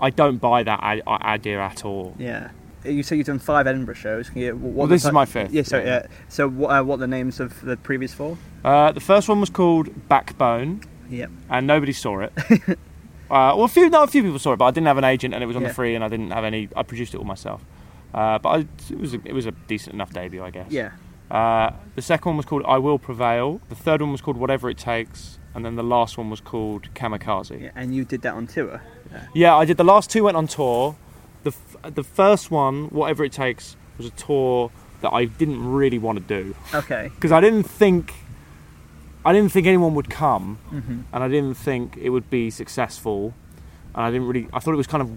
[0.00, 2.14] I don't buy that idea at all.
[2.18, 2.50] Yeah.
[2.84, 4.28] You say you've done five Edinburgh shows.
[4.30, 5.62] Can you, what Well, this is my fifth, Yeah.
[5.62, 6.06] So yeah.
[6.28, 6.68] So what?
[6.70, 8.36] Uh, what are the names of the previous four?
[8.64, 11.30] Uh, the first one was called Backbone, Yep.
[11.50, 12.32] and nobody saw it.
[12.50, 12.76] uh,
[13.30, 15.34] well, a few, not a few people saw it, but I didn't have an agent,
[15.34, 15.68] and it was on Yeah.
[15.68, 16.68] the free, and I didn't have any.
[16.76, 17.64] I produced it all myself.
[18.12, 18.58] Uh, but I,
[18.90, 20.70] it was a, it was a decent enough debut, I guess.
[20.70, 20.92] Yeah.
[21.30, 23.60] Uh, the second one was called I Will Prevail.
[23.70, 26.88] The third one was called Whatever It Takes, and then the last one was called
[26.94, 27.60] Kamikaze.
[27.60, 27.70] yeah.
[27.74, 28.82] And you did that on tour.
[29.34, 29.76] Yeah, I did.
[29.78, 30.96] The last two went on tour.
[31.90, 34.70] The first one, Whatever It Takes, was a tour
[35.02, 37.10] that I didn't really want to do Okay.
[37.14, 38.14] because I didn't think
[39.26, 43.32] I didn't think anyone would come, hmm and I didn't think it would be successful,
[43.94, 44.48] and I didn't really.
[44.52, 45.10] I thought it was kind of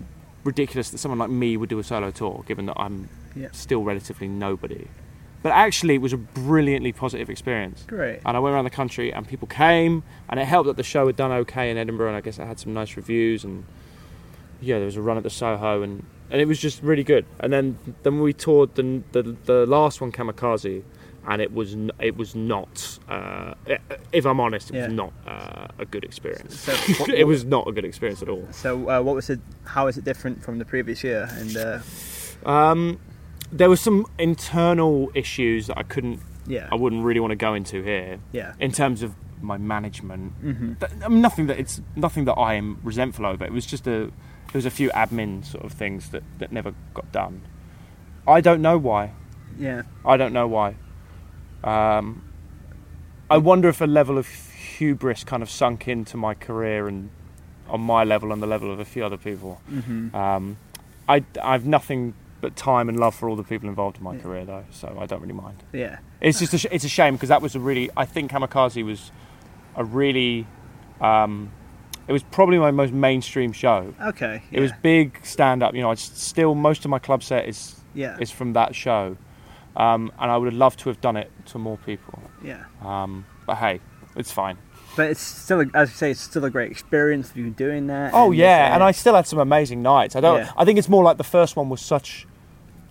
[0.45, 3.49] ridiculous that someone like me would do a solo tour, given that I'm Yeah.
[3.51, 4.87] still relatively nobody.
[5.43, 7.83] But actually, it was a brilliantly positive experience.
[7.87, 8.21] Great.
[8.25, 11.05] And I went around the country, and people came, and it helped that the show
[11.07, 13.65] had done okay in Edinburgh, and I guess it had some nice reviews, and
[14.61, 17.25] yeah, there was a run at the Soho, and, and it was just really good.
[17.39, 20.83] And then then we toured the the, the last one, Kamikaze,
[21.27, 22.99] and it was it was not.
[23.09, 23.53] Uh,
[24.11, 24.85] if I'm honest, it Yeah.
[24.87, 26.59] was not uh, a good experience.
[26.59, 28.47] So what- it was not a good experience at all.
[28.51, 29.39] So uh, what was it?
[29.65, 31.27] How is it different from the previous year?
[31.39, 31.79] And uh,
[32.45, 32.99] Um,
[33.51, 36.67] there were some internal issues that I couldn't, yeah.
[36.71, 38.19] I wouldn't really want to go into here.
[38.31, 38.53] Yeah.
[38.59, 39.11] in terms of
[39.41, 40.33] my management.
[40.41, 43.45] hmm I mean, nothing that it's nothing that I am resentful over.
[43.45, 44.11] It was just a
[44.47, 47.41] there was a few admin sort of things that, that never got done.
[48.27, 49.11] I don't know why.
[49.57, 49.83] Yeah.
[50.05, 50.75] I don't know why.
[51.63, 52.23] Um,
[53.29, 57.09] I wonder if a level of hubris kind of sunk into my career and
[57.67, 59.55] on my level and the level of a few other people.
[59.67, 60.57] hmm Um,
[61.09, 64.21] I I've nothing but time and love for all the people involved in my Yeah.
[64.21, 65.57] career though, so I don't really mind.
[65.73, 65.97] Yeah.
[66.21, 68.83] It's just a sh- it's a shame because that was a really I think Kamikaze
[68.85, 69.11] was
[69.75, 70.45] a really
[71.01, 71.51] um,
[72.07, 73.93] it was probably my most mainstream show.
[74.01, 74.43] Okay.
[74.51, 75.73] It was big stand up.
[75.73, 78.17] You know, I still most of my club set is Yeah.
[78.19, 79.17] is from that show,
[79.75, 82.19] um, and I would have loved to have done it to more people.
[82.43, 82.63] Yeah.
[82.83, 83.79] Um, but hey,
[84.15, 84.57] it's fine.
[84.95, 88.11] But it's still, as you say, it's still a great experience for you doing that.
[88.13, 90.15] Oh and yeah, and I still had some amazing nights.
[90.15, 90.39] I don't.
[90.39, 90.51] Yeah.
[90.57, 92.26] I think it's more like the first one was such.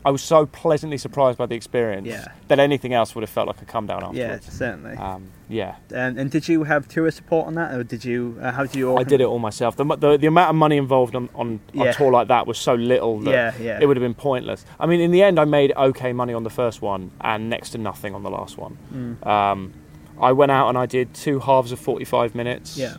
[0.07, 2.29] I was so pleasantly surprised by the experience Yeah.
[2.47, 4.47] that anything else would have felt like a come down afterwards.
[4.47, 4.97] Yeah, certainly.
[4.97, 5.75] Um, yeah.
[5.93, 8.39] and, and did you have tour support on that, or did you?
[8.41, 8.97] Uh, how did you?
[8.97, 9.75] I did it all myself.
[9.75, 11.87] The, the, the amount of money involved on, on Yeah.
[11.87, 13.79] a tour like that was so little that Yeah, yeah.
[13.83, 14.65] it would have been pointless.
[14.79, 17.71] I mean, in the end, I made okay money on the first one and next
[17.71, 18.79] to nothing on the last one.
[18.95, 19.27] Mm.
[19.27, 19.73] Um,
[20.21, 22.77] I went out and I did two halves of 45 minutes.
[22.79, 22.95] Yeah.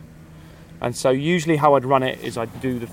[0.82, 2.88] And so usually how I'd run it is I'd do the,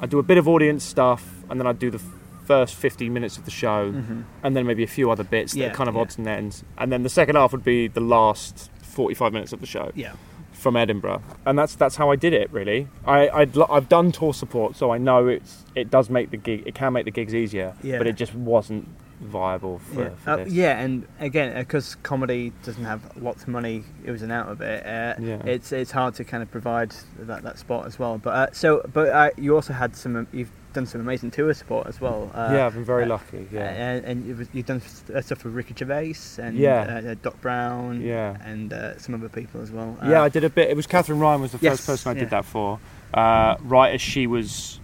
[0.00, 2.02] I'd do a bit of audience stuff and then I'd do the
[2.44, 5.70] first 15 minutes of the show hmm and then maybe a few other bits that
[5.70, 6.00] are kind of yeah.
[6.00, 6.64] odds and ends.
[6.76, 10.12] And then the second half would be the last 45 minutes of the show Yeah.
[10.52, 12.52] from Edinburgh, and that's that's how I did it.
[12.52, 16.36] Really, I, I'd, I've done tour support, so I know it's it does make the
[16.36, 17.98] gig it can make the gigs easier, Yeah.
[17.98, 18.88] but it just wasn't
[19.20, 20.08] viable for, Yeah.
[20.24, 24.30] for Uh, yeah, and again, because comedy doesn't have lots of money, it was an
[24.32, 24.84] out of it.
[24.84, 25.42] Uh, Yeah.
[25.46, 28.18] It's it's hard to kind of provide that, that spot as well.
[28.18, 30.26] But uh, so, but uh, you also had some.
[30.32, 32.30] You've done some amazing tour support as well.
[32.34, 33.46] Uh, yeah, I've been very uh, lucky.
[33.52, 34.82] Yeah, And, and you've, you've done
[35.14, 37.02] uh, stuff with Ricky Gervais and Yeah.
[37.10, 39.96] uh, Doc Brown yeah, and uh, some other people as well.
[40.02, 40.22] Uh, yeah.
[40.22, 40.70] I did a bit.
[40.70, 42.20] It was Katherine Ryan was the Yes, first person I yeah.
[42.20, 42.78] did that for,
[43.14, 44.80] uh, right as she was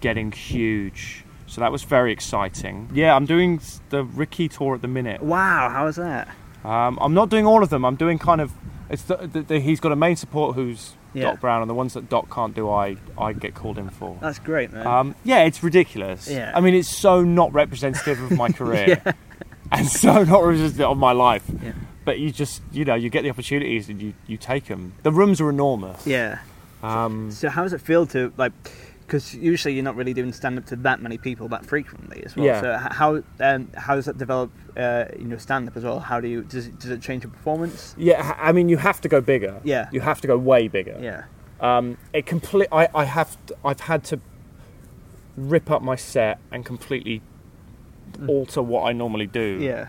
[0.00, 1.24] getting huge.
[1.48, 2.90] So that was very exciting.
[2.92, 3.60] Yeah, I'm doing
[3.90, 5.22] the Ricky tour at the minute.
[5.22, 6.28] Wow, how is that?
[6.64, 7.84] Um, I'm not doing all of them.
[7.84, 8.52] I'm doing kind of.
[8.90, 11.30] It's the, the, the, he's got a main support who's Yeah.
[11.30, 14.16] Doc Brown, and the ones that Doc can't do, I I get called in for.
[14.20, 14.86] That's great, man.
[14.86, 16.28] Um, yeah, it's ridiculous.
[16.28, 16.52] Yeah.
[16.54, 19.02] I mean, it's so not representative of my career,
[19.72, 21.44] and so not representative of my life.
[21.62, 21.72] Yeah.
[22.04, 24.92] But you just, you know, you get the opportunities and you, you take them.
[25.02, 26.06] The rooms are enormous.
[26.06, 26.38] yeah.
[26.82, 28.52] Um, So how does it feel to like?
[29.06, 32.34] Because usually you're not really doing stand up to that many people that frequently as
[32.34, 32.46] well.
[32.46, 32.60] Yeah.
[32.60, 34.50] So how um, how does that develop?
[34.76, 36.00] Uh, you know, stand up as well.
[36.00, 37.94] How do you does it, does it change your performance?
[37.96, 39.60] yeah, I mean, you have to go bigger.
[39.64, 39.88] Yeah.
[39.92, 40.98] You have to go way bigger.
[41.00, 41.24] Yeah.
[41.60, 42.68] Um, it complete.
[42.72, 43.36] I, I have.
[43.46, 44.20] t- I've had to
[45.36, 47.22] rip up my set and completely
[48.26, 49.62] alter what I normally do Mm.
[49.62, 49.86] Yeah.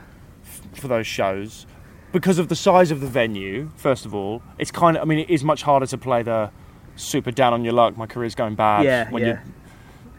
[0.73, 1.65] for those shows
[2.11, 3.69] because of the size of the venue.
[3.75, 5.01] First of all, it's kind of.
[5.01, 6.51] I mean, it is much harder to play the
[6.97, 7.95] super down on your luck.
[7.97, 8.83] My career's going bad.
[8.85, 9.41] Yeah, When yeah.
[9.45, 9.53] you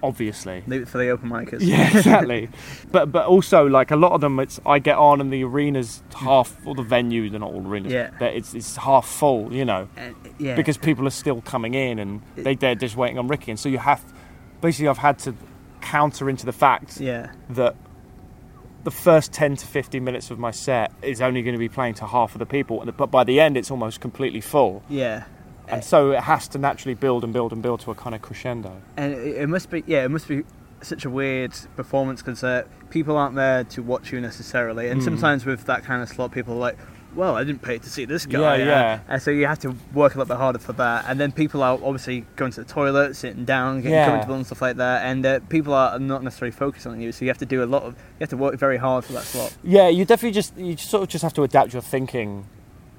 [0.02, 0.60] obviously.
[0.86, 1.58] For the open micers.
[1.60, 2.48] Yeah, exactly.
[2.92, 6.02] but but also like a lot of them, it's I get on and the arenas
[6.14, 7.92] half, or the venues, they're not all arenas.
[7.92, 8.10] Yeah.
[8.18, 10.54] they're- it's it's half full, you know, And, yeah.
[10.54, 13.68] because people are still coming in and they they're just waiting on Ricky, and so
[13.68, 14.02] you have
[14.60, 15.34] basically I've had to
[15.80, 17.74] counter into the fact yeah, that
[18.84, 21.94] the first 10 to 15 minutes of my set is only going to be playing
[21.94, 24.82] to half of the people, but by the end it's almost completely full.
[24.88, 25.24] yeah.
[25.70, 28.22] And so it has to naturally build and build and build to a kind of
[28.22, 28.72] crescendo.
[28.96, 30.42] And it, must be, yeah, it must be
[30.80, 34.88] such a weird performance because uh, people aren't there to watch you necessarily.
[34.88, 35.04] And Mm.
[35.04, 36.78] sometimes with that kind of slot, people are like,
[37.14, 38.58] well, I didn't pay to see this guy.
[38.58, 39.00] Yeah, yeah.
[39.08, 41.06] And so you have to work a little bit harder for that.
[41.08, 44.04] And then people are obviously going to the toilet, sitting down, getting Yeah.
[44.06, 45.04] comfortable and stuff like that.
[45.04, 47.10] And uh, people are not necessarily focused on you.
[47.10, 49.14] So you have to do a lot of, you have to work very hard for
[49.14, 49.56] that slot.
[49.64, 52.46] Yeah, you definitely just you sort of just have to adapt your thinking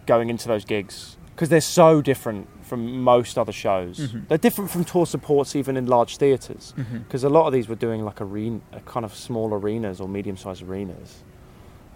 [0.05, 3.99] going into those gigs because they're so different from most other shows.
[3.99, 4.27] Mhm.
[4.27, 6.73] They're different from tour supports even in large theaters
[7.05, 10.07] because a lot of these were doing like arena, a kind of small arenas or
[10.07, 11.23] medium-sized arenas.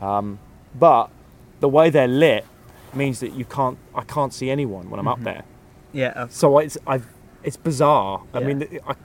[0.01, 0.39] Um,
[0.77, 1.09] but
[1.59, 2.45] the way they're lit
[2.93, 5.23] means that you can't I can't see anyone when I'm up Mhm.
[5.23, 5.43] there.
[5.93, 7.07] Yeah, uh, So it's I've,
[7.43, 8.21] it's bizarre.
[8.33, 8.95] I mean, it, I,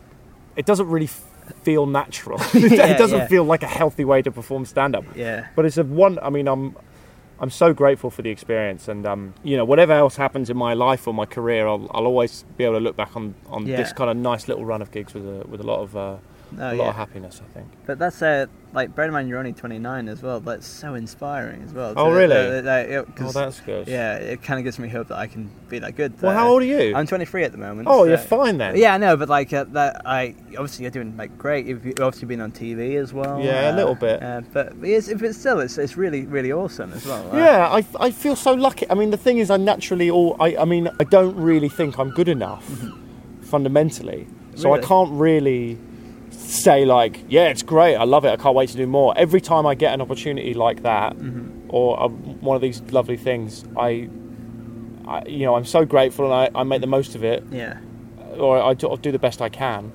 [0.57, 1.11] it doesn't really
[1.63, 2.39] feel natural.
[2.55, 3.27] Yeah, it doesn't yeah.
[3.29, 5.05] feel like a healthy way to perform stand-up.
[5.15, 5.47] yeah.
[5.57, 6.19] But it's a one.
[6.21, 6.77] I mean, I'm
[7.41, 10.75] I'm so grateful for the experience, and um, you know, whatever else happens in my
[10.75, 13.77] life or my career, I'll, I'll always be able to look back on, on Yeah.
[13.77, 16.17] this kind of nice little run of gigs with a with a lot of uh,
[16.53, 16.89] No, a lot yeah.
[16.91, 17.41] of happiness.
[17.45, 17.69] I think.
[17.87, 20.41] But that's uh, like, bear in mind you're only 29 as well.
[20.41, 21.95] That's so inspiring as well.
[21.97, 22.37] Oh, really?
[22.37, 23.89] uh, Oh, that's good.
[23.89, 26.21] yeah, it kind of gives me hope that I can be that good.
[26.21, 26.95] Well, how old are you?
[26.95, 27.89] I'm 23 at the moment.
[27.91, 28.77] oh, so- you're fine then.
[28.77, 31.67] Yeah, I know, but like uh, that, I obviously you're doing like great.
[31.67, 33.41] You've obviously been on TV as well.
[33.43, 34.23] Yeah, a uh, little bit.
[34.23, 37.33] Uh, but it's, if it's still, it's, it's really really awesome as well.
[37.33, 38.87] Uh, Yeah, I, I feel so lucky.
[38.91, 41.99] I mean, the thing is, I naturally all I, I mean, I don't really think
[41.99, 42.71] I'm good enough
[43.43, 45.79] fundamentally, so I can't really
[46.49, 49.13] say like, yeah, it's great, I love it, I can't wait to do more.
[49.17, 51.17] Every time I get an opportunity like that,
[51.69, 54.09] or uh, one of these lovely things, I,
[55.07, 57.79] I, you know, I'm so grateful and I, I make the most of it, yeah,
[58.37, 59.93] or I do, do the best I can.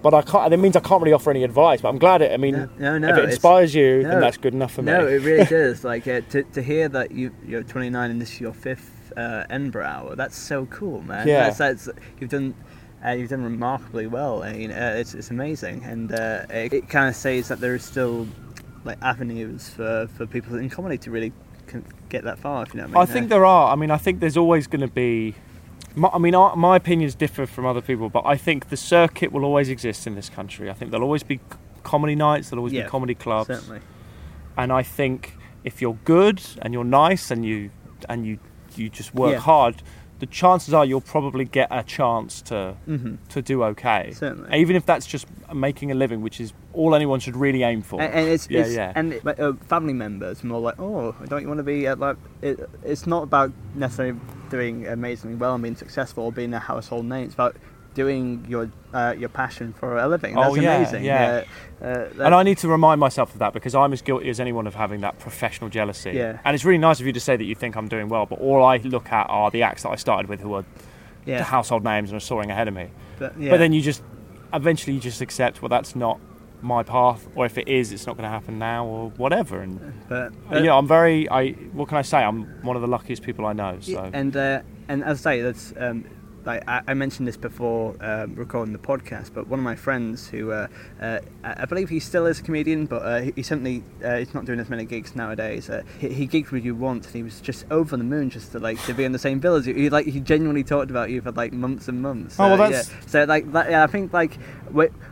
[0.00, 0.48] But I can't.
[0.50, 1.80] That means I can't really offer any advice.
[1.80, 2.30] But I'm glad it.
[2.32, 4.10] I mean, No, no, no, if it inspires you, no.
[4.10, 4.92] then that's good enough for me.
[4.92, 5.82] no, it really does.
[5.82, 9.44] Like uh, to to hear that you you're 29 and this is your fifth uh,
[9.50, 10.14] Edinburgh hour.
[10.14, 11.26] That's so cool, man.
[11.26, 11.50] Yeah.
[11.50, 11.88] that's, that's
[12.20, 12.54] you've done.
[13.04, 14.42] Uh, you've done remarkably well.
[14.42, 17.74] I mean, uh, it's, it's amazing, and uh, it, it kind of says that there
[17.74, 18.26] is still
[18.84, 21.32] like avenues for, for people in comedy to really
[22.08, 22.62] get that far.
[22.64, 23.72] If you know what I I think there are.
[23.72, 25.34] I mean, I think there's always going to be.
[25.94, 29.32] My, I mean, our, my opinions differ from other people, but I think the circuit
[29.32, 30.68] will always exist in this country.
[30.70, 31.40] I think there'll always be
[31.84, 32.50] comedy nights.
[32.50, 33.80] There'll always Yeah, be comedy clubs, certainly.
[34.56, 35.34] and I think
[35.64, 37.70] if you're good and you're nice and you
[38.08, 38.38] and you
[38.76, 39.38] you just work Yeah.
[39.40, 39.82] hard,
[40.18, 44.12] the chances are you'll probably get a chance to hmm to do okay.
[44.12, 44.58] Certainly.
[44.58, 48.00] Even if that's just making a living, which is all anyone should really aim for.
[48.00, 48.92] And, and it's, yeah, it's yeah.
[48.94, 52.16] and like, uh, family members more like, oh, don't you want to be at like?
[52.42, 54.18] It, it's not about necessarily
[54.50, 57.26] doing amazingly well and being successful or being a household name.
[57.26, 57.56] It's about
[57.98, 60.38] doing your uh, your passion for a living.
[60.38, 61.04] Oh, That's yeah, amazing.
[61.04, 61.44] yeah.
[61.82, 64.38] Uh, uh, and I need to remind myself of that because I'm as guilty as
[64.40, 66.12] anyone of having that professional jealousy.
[66.12, 66.38] Yeah.
[66.44, 68.38] And it's really nice of you to say that you think I'm doing well, but
[68.40, 70.64] all I look at are the acts that I started with who are
[71.26, 72.88] yeah, the household names and are soaring ahead of me.
[73.18, 73.50] but, yeah.
[73.50, 74.02] But then you just
[74.54, 76.18] eventually you just accept well that's not
[76.62, 79.78] my path or if it is it's not going to happen now or whatever and
[80.08, 83.22] but, you know I'm very I what can I say I'm one of the luckiest
[83.22, 86.06] people I know so and uh, and as I say, that's um,
[86.44, 89.32] like I, I mentioned this before um, recording the podcast.
[89.34, 90.68] But one of my friends, who uh,
[91.00, 94.34] uh, I believe he still is a comedian, but uh, he, he certainly uh, he's
[94.34, 95.68] not doing as many gigs nowadays.
[95.70, 98.52] Uh, he, he gigged with you once, and he was just over the moon just
[98.52, 99.74] to like to be in the same bill as you.
[99.74, 102.36] He like he genuinely talked about you for like months and months.
[102.38, 103.00] Oh, well, that's- yeah.
[103.06, 104.38] so like that, yeah, I think like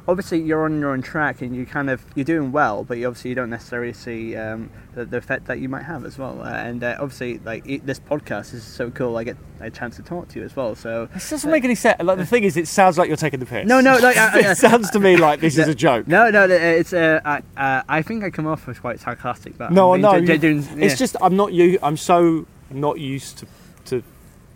[0.08, 3.06] obviously you're on your own track and you kind of you're doing well, but you
[3.06, 6.40] obviously you don't necessarily see um, the, the effect that you might have as well.
[6.42, 9.16] Uh, and uh, obviously like it, this podcast is so cool.
[9.16, 10.74] I get a chance to talk to you as well.
[10.74, 13.40] So this doesn't make any sense like the thing is it sounds like you're taking
[13.40, 15.74] the piss No, no, like, I- I- it sounds to me like this is a
[15.74, 19.58] joke no, no, it's uh, I, uh, I think I come off as quite sarcastic.
[19.58, 20.96] But No, I'm no, being you- gen- gen- it's yeah.
[20.96, 21.78] just I'm not you.
[21.82, 23.46] I'm so not used to
[23.86, 24.02] to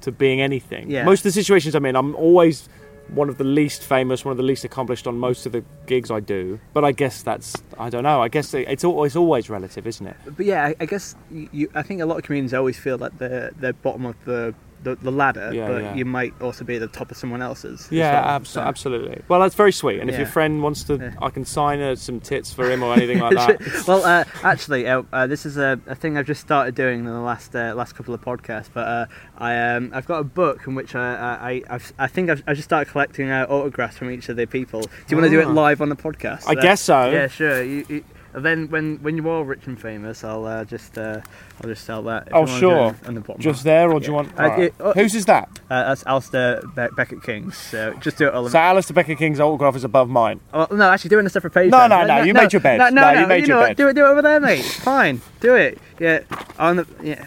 [0.02, 0.90] to being anything.
[0.90, 1.04] Yeah.
[1.04, 2.68] Most of the situations I'm in, I'm always
[3.08, 6.10] one of the least famous, one of the least accomplished on most of the gigs
[6.12, 6.60] I do.
[6.72, 8.22] But I guess that's I don't know.
[8.22, 10.16] I guess it- it's always always relative, isn't it?
[10.36, 13.16] But yeah, I, I guess you, I think a lot of comedians always feel like
[13.18, 15.94] they're they're bottom of the the, the ladder, Yeah, but yeah.
[15.94, 17.86] you might also be at the top of someone else's.
[17.90, 18.36] Yeah, well.
[18.36, 19.22] abs- So- absolutely.
[19.28, 20.00] Well, that's very sweet.
[20.00, 21.12] And if your friend wants to, Yeah.
[21.20, 23.84] I can sign her some tits for him or anything like that.
[23.86, 27.04] well, uh, actually, uh, uh, this is a, a thing I've just started doing in
[27.04, 28.68] the last uh, last couple of podcasts.
[28.72, 29.06] But uh,
[29.38, 32.54] I um, I've got a book in which I I I've, I think I've, I
[32.54, 34.80] just started collecting uh, autographs from each of the people.
[34.82, 35.52] Do you want to do it Ah.
[35.52, 36.44] live on the podcast?
[36.46, 37.10] I guess so.
[37.10, 37.62] Yeah, sure.
[37.62, 41.20] You, you, and then when when you're all rich and famous, I'll uh, just uh,
[41.62, 42.28] I'll just sell that.
[42.28, 42.96] if Oh, you sure.
[43.06, 44.38] On the bottom Just there, or do you want?
[44.38, 45.48] Uh, yeah, uh, Whose is that?
[45.70, 47.56] Uh, that's Alasdair Be- Beckett King's.
[47.56, 48.48] So just do it all.
[48.48, 50.40] So Alasdair Beckett King's autograph is above mine.
[50.52, 51.70] Oh, no, actually, do it on a separate page.
[51.70, 51.90] No, then.
[51.90, 52.78] no, no, you made your bed.
[52.78, 53.76] No, no, No, no, you made your know what, bed.
[53.76, 54.62] Do it, do it over there, mate.
[54.64, 55.78] Fine, do it.
[55.98, 56.20] Yeah,
[56.58, 57.26] on the yeah.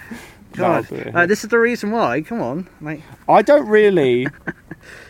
[0.53, 2.21] God, No, uh, this is the reason why.
[2.21, 3.01] Come on, mate.
[3.27, 4.27] I don't really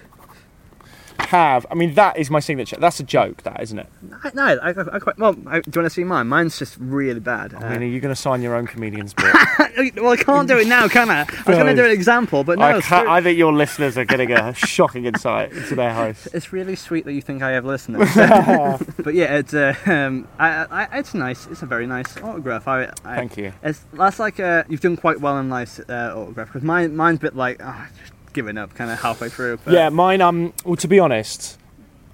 [1.25, 1.65] have.
[1.71, 2.77] I mean, that is my signature.
[2.79, 3.87] That's a joke, that isn't it?
[4.33, 5.35] No, I, I, I quite well.
[5.47, 6.27] I, do you want to see mine?
[6.27, 7.53] Mine's just really bad.
[7.53, 9.33] I mean, are you going to sign your own comedian's book?
[9.59, 11.21] Uh, well, I can't do it now, can I?
[11.21, 12.65] I was going to do an example, but no.
[12.65, 13.07] I, can't.
[13.07, 16.27] I think your listeners are getting a shocking insight into their house.
[16.33, 18.09] It's really sweet that you think I have listeners.
[18.15, 21.47] but yeah, it's uh, um, I, I, it's nice.
[21.47, 22.67] It's a very nice autograph.
[22.67, 23.53] I, I Thank you.
[23.63, 27.17] It's that's like uh, you've done quite well in life's uh, autograph because mine mine's
[27.17, 29.57] a bit like oh, just giving up kind of halfway through.
[29.63, 30.21] But Yeah, mine.
[30.21, 31.57] Um, well, to be honest,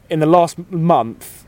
[0.10, 1.46] in the last month,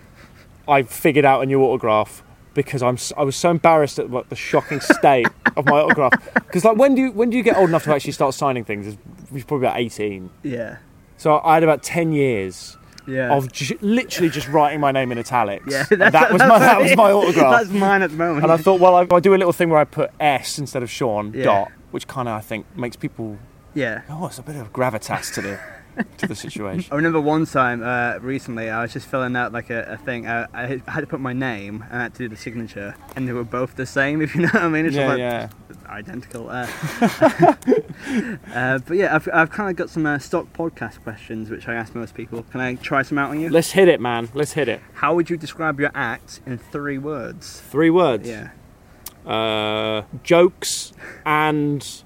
[0.67, 4.36] I figured out a new autograph because I'm I was so embarrassed at what the
[4.36, 6.12] shocking state of my autograph.
[6.34, 8.63] Because like, when do you when do you get old enough to actually start signing
[8.63, 8.88] things?
[9.34, 10.29] It's probably about eighteen.
[10.43, 10.77] yeah,
[11.17, 13.34] So I had about ten years yeah.
[13.34, 13.49] of
[13.81, 15.65] literally just writing my name in italics.
[15.71, 17.62] yeah, And that was my that was my autograph.
[17.62, 18.43] That's mine at the moment.
[18.43, 20.84] And I thought, well, I, I do a little thing where I put S instead
[20.84, 21.43] of Sean Yeah.
[21.45, 23.38] dot, which kind of I think makes people
[23.73, 24.01] yeah.
[24.10, 25.60] oh, it's a bit of gravitas to the
[26.17, 26.89] to the situation.
[26.91, 30.25] I remember one time uh, recently I was just filling out like a, a thing.
[30.27, 32.95] Uh, I had- had to put my name and I had to do the signature,
[33.15, 34.21] and they were both the same.
[34.31, 35.49] If you know what I mean, it's yeah, like yeah.
[35.88, 36.49] identical.
[36.49, 36.67] Uh,
[38.53, 41.73] uh, but yeah, I've, I've kind of got some uh, stock podcast questions which I
[41.73, 42.43] ask most people.
[42.43, 43.49] Can I try some out on you?
[43.49, 44.29] Let's hit it, man.
[44.34, 44.81] Let's hit it.
[44.93, 47.62] How would you describe your act in three words?
[47.62, 48.27] Three words.
[48.27, 48.49] Yeah.
[49.25, 50.93] Uh, jokes
[51.25, 52.03] and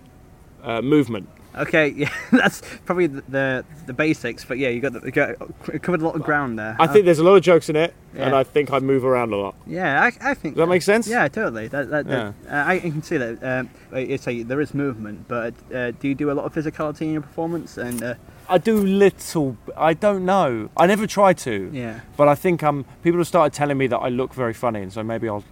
[0.63, 1.29] uh, movement.
[1.57, 5.35] Okay, yeah, that's probably the, the the basics, but yeah, you got, the, you got
[5.81, 6.75] covered a lot of ground there.
[6.79, 9.33] I think there's a lot of jokes in it, and I think I move around
[9.33, 9.55] a lot.
[9.65, 11.07] yeah, I, I think Does that makes sense?
[11.07, 11.67] Yeah, totally.
[11.67, 13.43] That, that, that- uh, I, I can see that.
[13.43, 17.01] Um, it's a, there is movement, but uh, do you do a lot of physicality
[17.01, 17.77] in your performance?
[17.77, 18.15] And uh,
[18.49, 19.57] I do little.
[19.77, 20.69] I don't know.
[20.77, 23.97] I never try to, yeah, but I think um people have started telling me that
[23.99, 25.43] I look very funny, and so maybe I'll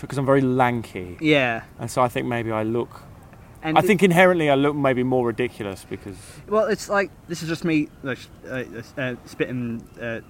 [0.00, 1.62] because I'm very lanky, yeah.
[1.78, 3.02] and so I think maybe I look.
[3.64, 6.16] And I think inherently I look maybe more ridiculous because
[6.48, 8.62] well, it's like this is just me like, uh,
[8.98, 9.82] uh, spitting.
[9.98, 10.20] Uh,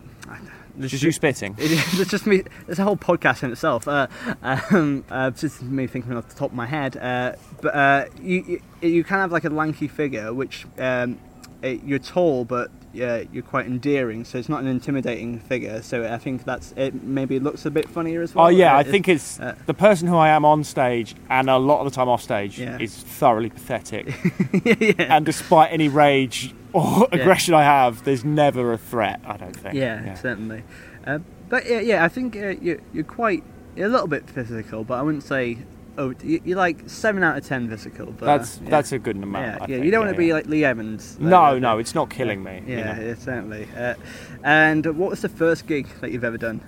[0.79, 1.57] it's just you spitting.
[1.59, 2.45] It it's just me.
[2.69, 3.89] It's a whole podcast in itself.
[3.89, 4.07] Uh,
[4.43, 6.97] um, uh, just me thinking off the top of my head.
[6.97, 11.19] Uh, but uh, you, you you kind of have like a lanky figure, which um,
[11.61, 12.71] it, you're tall, but
[13.01, 14.25] uh, you're quite endearing.
[14.25, 15.83] So it's not an intimidating figure.
[15.83, 17.03] So I think that's it.
[17.03, 18.47] Maybe looks a bit funnier as well.
[18.47, 21.57] Oh yeah, I think it's uh, the person who I am on stage and a
[21.59, 22.79] lot of the time off stage Yeah.
[22.79, 24.07] is thoroughly pathetic.
[24.65, 27.21] yeah, and despite any rage or Yeah.
[27.21, 29.21] aggression I have, there's never a threat.
[29.27, 29.75] I don't think.
[29.75, 30.63] yeah, certainly.
[31.07, 33.43] Uh, but yeah, yeah, I think uh, you're, you're quite
[33.77, 35.59] a little bit physical, but I wouldn't say.
[35.97, 38.07] Oh, you- you're like seven out of ten physical.
[38.07, 38.71] But That's yeah.
[38.71, 39.47] that's a good amount.
[39.47, 39.59] Yeah, yeah.
[39.67, 41.17] think, You don't yeah, want to be like Lee Evans.
[41.17, 42.63] though, No, no, it's not killing me.
[42.67, 43.03] you Yeah, know.
[43.05, 43.69] yeah, certainly.
[43.79, 43.95] Uh,
[44.43, 46.61] and what was the first gig that you've ever done?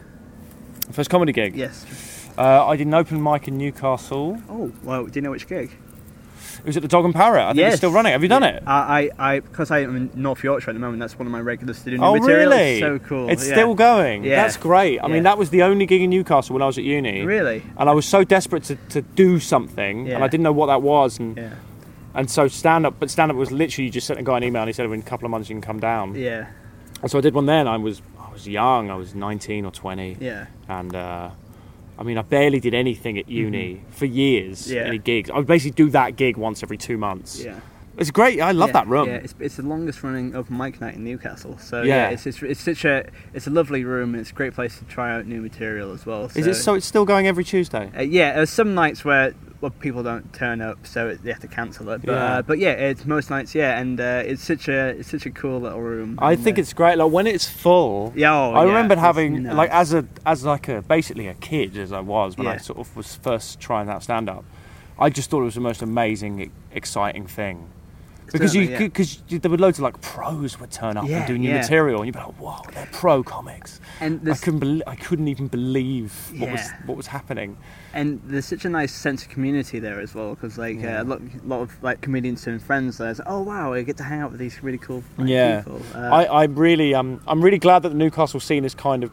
[0.92, 1.56] First comedy gig.
[1.56, 1.84] Yes.
[2.38, 4.40] Uh, I did an open mic in Newcastle.
[4.48, 5.70] Oh, well, do you know which gig?
[6.60, 7.42] It was at the Dog and Parrot.
[7.42, 7.72] I think Yes.
[7.74, 8.12] it's still running.
[8.12, 8.56] Have you done Yeah.
[8.56, 8.62] it?
[8.66, 11.00] I, I, because I, am in North Yorkshire at the moment.
[11.00, 12.80] That's one of my regular student Oh really?
[12.80, 13.28] So cool.
[13.28, 13.54] It's yeah.
[13.54, 14.24] still going.
[14.24, 14.42] Yeah.
[14.42, 14.98] That's great.
[15.00, 15.14] I Yeah.
[15.14, 17.22] mean, that was the only gig in Newcastle when I was at uni.
[17.24, 17.62] Really?
[17.78, 20.82] And I was so desperate to, to do something, and I didn't know what that
[20.82, 21.50] was, and Yeah.
[22.14, 22.94] and so stand up.
[22.98, 24.86] But stand up was literally you just sent a guy an email, and he said,
[24.86, 26.46] "In a couple of months you can come down." Yeah.
[27.02, 27.68] And so I did one then.
[27.68, 28.90] I was I was young.
[28.90, 30.46] I was 19 or 20, Yeah.
[30.68, 31.30] and uh,
[31.98, 34.66] I mean I barely did anything at uni for years.
[34.66, 34.74] Mm-hmm.
[34.74, 34.82] Yeah.
[34.82, 35.30] Any gigs?
[35.30, 37.42] I would basically do that gig once every two months.
[37.42, 37.60] Yeah.
[37.96, 38.40] It's great.
[38.40, 39.08] I love yeah, that room.
[39.08, 41.56] Yeah, it's, it's the longest running open mic night in Newcastle.
[41.58, 41.94] So Yeah.
[41.96, 44.78] yeah, it's, it's it's such a it's a lovely room and it's a great place
[44.78, 46.30] to try out new material as well.
[46.34, 46.74] Is it so?
[46.74, 47.90] It's still going every Tuesday.
[47.96, 51.40] Uh, yeah, there's some nights where well, people don't turn up, so it, they have
[51.40, 52.02] to cancel it.
[52.02, 52.24] But Yeah.
[52.36, 53.54] uh, but yeah, it's most nights.
[53.54, 56.18] Yeah, and uh, it's such a it's such a cool little room.
[56.20, 56.98] I think uh, it's great.
[56.98, 58.12] Like when it's full.
[58.14, 58.34] yeah.
[58.34, 59.56] Oh, I yeah, remember having nuts.
[59.56, 62.78] like as a as like a basically a kid as I was when I sort
[62.78, 64.44] of was first trying out stand up.
[64.98, 67.68] I just thought it was the most amazing, exciting thing.
[68.32, 68.78] Because you yeah.
[68.78, 71.58] because there were loads of like pros would turn up Yeah, and do new yeah.
[71.58, 75.28] material, and you'd be like, "Whoa, they're pro comics." And I couldn't bel I couldn't
[75.28, 77.56] even believe what was what was happening.
[77.94, 81.04] and there's such a nice sense of community there as well because like uh, a
[81.04, 83.14] lot, lot of like comedians and friends there.
[83.26, 85.62] Oh wow, I get to hang out with these really cool like, Yeah.
[85.62, 85.80] people.
[85.94, 89.10] Uh, I, I'm really um I'm really glad that the Newcastle scene is kind of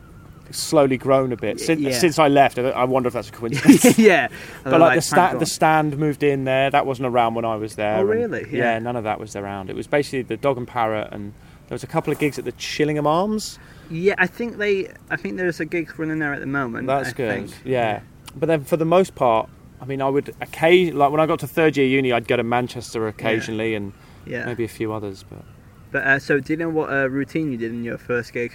[0.51, 1.91] slowly grown a bit since, Yeah.
[1.91, 2.59] since I left.
[2.59, 3.97] I, wonder if that's a coincidence.
[3.97, 4.27] yeah,
[4.63, 6.69] But like, the, Frank sta- the stand moved in there.
[6.69, 7.97] That wasn't around when I was there.
[7.97, 8.41] Oh, really?
[8.51, 8.73] Yeah.
[8.73, 8.79] Yeah.
[8.79, 9.69] none of that was around.
[9.69, 11.33] It was basically the Dog and Parrot, and
[11.67, 13.57] there was a couple of gigs at the Chillingham Arms.
[13.89, 14.91] Yeah, I think they.
[15.09, 16.87] I think there's a gig running there at the moment.
[16.87, 17.29] That's I good.
[17.49, 17.65] think.
[17.65, 18.01] Yeah.
[18.35, 19.49] But then for the most part,
[19.81, 22.37] I mean, I would occasionally, like when I got to third year uni, I'd go
[22.37, 23.93] to Manchester occasionally and
[24.25, 24.45] yeah.
[24.45, 25.43] maybe a few others, but
[25.91, 28.53] But uh, so, do you know what uh, routine you did in your first gig?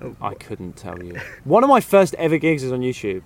[0.00, 1.16] Oh, I couldn't tell you.
[1.44, 3.22] One of my first ever gigs is on YouTube.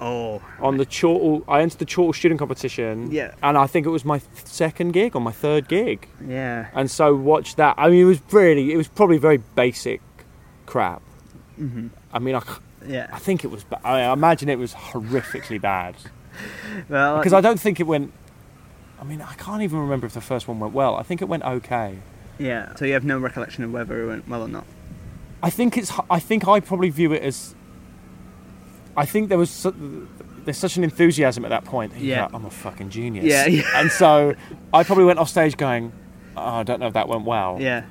[0.00, 3.10] oh On the Chortle, I entered the Chortle student competition.
[3.12, 3.32] Yeah.
[3.42, 6.08] And I think it was my second gig or my third gig.
[6.26, 6.68] yeah.
[6.74, 7.74] And so watched that.
[7.78, 10.00] I mean, it was really, it was probably very basic
[10.66, 11.02] crap.
[11.56, 12.42] hmm I mean, I,
[12.86, 13.08] Yeah.
[13.12, 15.94] I think it was, ba- I imagine it was horrifically bad.
[16.88, 18.12] Well, Because I don't think it went,
[19.00, 20.96] I mean, I can't even remember if the first one went well.
[20.96, 21.98] I think it went okay.
[22.38, 22.74] yeah.
[22.76, 24.64] So you have no recollection of whether it went well or not.
[25.44, 27.54] I think it's, I think I probably view it as,
[28.96, 30.08] I think there was, su-
[30.44, 31.92] there's such an enthusiasm at that point.
[31.92, 32.22] that Yeah.
[32.22, 33.24] like, I'm a fucking genius.
[33.26, 33.62] Yeah, yeah.
[33.80, 34.34] And so
[34.72, 35.92] I probably went off stage going,
[36.36, 37.58] oh, I don't know if that went well.
[37.60, 37.84] Yeah.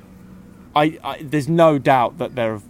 [0.74, 2.64] I, I there's no doubt that there have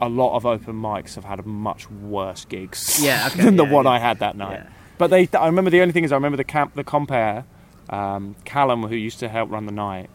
[0.00, 3.84] a lot of open mics have had much worse gigs Yeah, okay, than the one
[3.84, 3.90] yeah.
[3.92, 4.60] I had that night.
[4.64, 4.68] Yeah.
[4.98, 7.44] But they, I remember the only thing is I remember the camp, the compare,
[7.90, 10.08] um, Callum, who used to help run the night,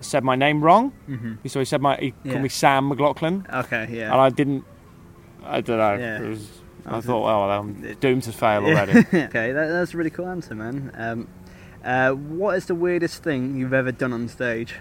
[0.00, 0.90] said my name wrong.
[1.06, 2.32] hmm So he said my he Yeah.
[2.32, 3.88] called me Sam McLoughlin, Okay.
[3.90, 4.12] Yeah.
[4.12, 4.64] and I didn't.
[5.44, 5.94] I don't know.
[5.94, 6.22] Yeah.
[6.22, 6.48] It was,
[6.86, 8.92] I thought, oh, well, I'm doomed to fail already.
[9.12, 10.90] okay, that, that's a really cool answer, man.
[10.94, 11.28] Um,
[11.84, 14.74] uh, what is the weirdest thing you've ever done on stage?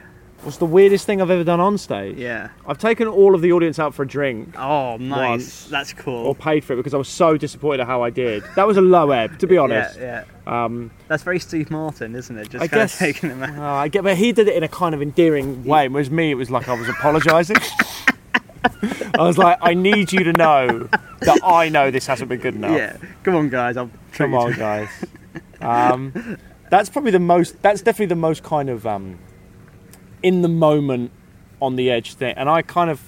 [0.44, 2.16] What's the weirdest thing I've ever done on stage?
[2.18, 2.50] Yeah.
[2.66, 4.58] I've taken all of the audience out for a drink.
[4.58, 5.30] Oh, nice.
[5.30, 5.66] Once.
[5.66, 6.28] That's cool.
[6.28, 8.44] or paid for it because I was so disappointed at how I did.
[8.56, 9.98] That was a low ebb, to be honest.
[10.00, 10.64] Yeah, yeah.
[10.66, 12.50] Um, That's very Steve Martin, isn't it?
[12.50, 13.58] Just I guess taking him out.
[13.58, 15.88] uh, I get, but he did it in a kind of endearing way.
[15.90, 17.58] Whereas me, it was like I was apologising.
[19.16, 20.88] I was like, I need you to know
[21.22, 22.78] that I know this hasn't been good enough.
[22.78, 22.98] Yeah.
[23.24, 23.76] Come on, guys.
[23.76, 24.90] I'll Come on, guys.
[25.62, 26.38] Um,
[26.70, 27.62] that's probably the most.
[27.62, 29.18] That's definitely the most kind of um,
[30.24, 31.11] in the moment,
[31.61, 32.34] on the edge thing.
[32.38, 33.01] And I kind of,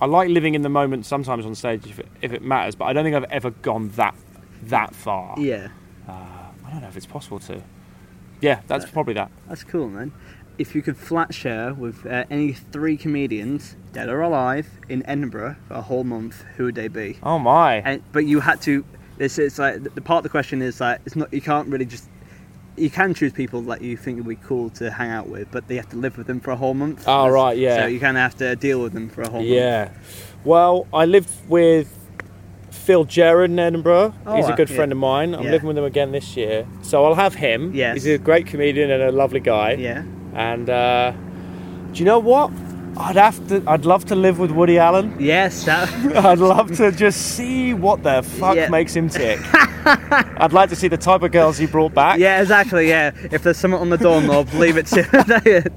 [0.00, 2.74] I like living in the moment sometimes on stage if it, if it matters.
[2.74, 4.14] But I don't think I've ever gone that
[4.64, 5.38] that far.
[5.38, 5.68] Yeah.
[6.08, 7.62] Uh, I don't know if it's possible to.
[8.40, 9.30] Yeah, that's probably that.
[9.48, 10.12] That's cool, man.
[10.58, 15.56] If you could flat share with uh, any three comedians, dead or alive, in Edinburgh
[15.68, 17.18] for a whole month, who would they be?
[17.22, 17.76] Oh my!
[17.76, 18.84] And but you had to.
[19.16, 21.32] This is like the part of the question is like it's not.
[21.32, 22.08] You can't really just.
[22.76, 25.68] You can choose people that you think would be cool to hang out with, but
[25.68, 27.04] they have to live with them for a whole month.
[27.06, 27.80] Oh, right, yeah.
[27.82, 29.50] So you kind of have to deal with them for a whole month.
[29.52, 29.90] Yeah.
[30.44, 31.94] Well, I lived with
[32.70, 34.14] Phil Gerard in Edinburgh.
[34.26, 34.76] Oh, He's a good yeah.
[34.76, 35.34] friend of mine.
[35.34, 35.50] I'm Yeah.
[35.50, 37.74] living with him again this year, so I'll have him.
[37.74, 37.94] Yes.
[37.94, 39.72] He's a great comedian and a lovely guy.
[39.74, 40.02] Yeah.
[40.34, 41.12] And uh,
[41.92, 42.50] do you know what?
[42.96, 43.62] I'd have to.
[43.66, 45.16] I'd love to live with Woody Allen.
[45.18, 45.64] Yes.
[45.64, 45.88] That,
[46.24, 48.68] I'd love to just see what the fuck Yeah.
[48.68, 49.40] makes him tick.
[49.84, 52.18] I'd like to see the type of girls he brought back.
[52.18, 52.40] yeah.
[52.40, 52.88] Exactly.
[52.88, 53.12] Yeah.
[53.30, 55.70] If there's someone on the doorknob, leave it to.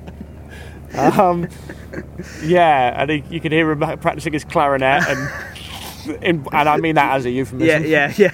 [0.94, 1.48] Um,
[2.44, 6.96] yeah, and he, you can hear him practicing his clarinet, and in, and I mean
[6.96, 7.86] that as a euphemism.
[7.86, 8.14] Yeah.
[8.16, 8.32] Yeah.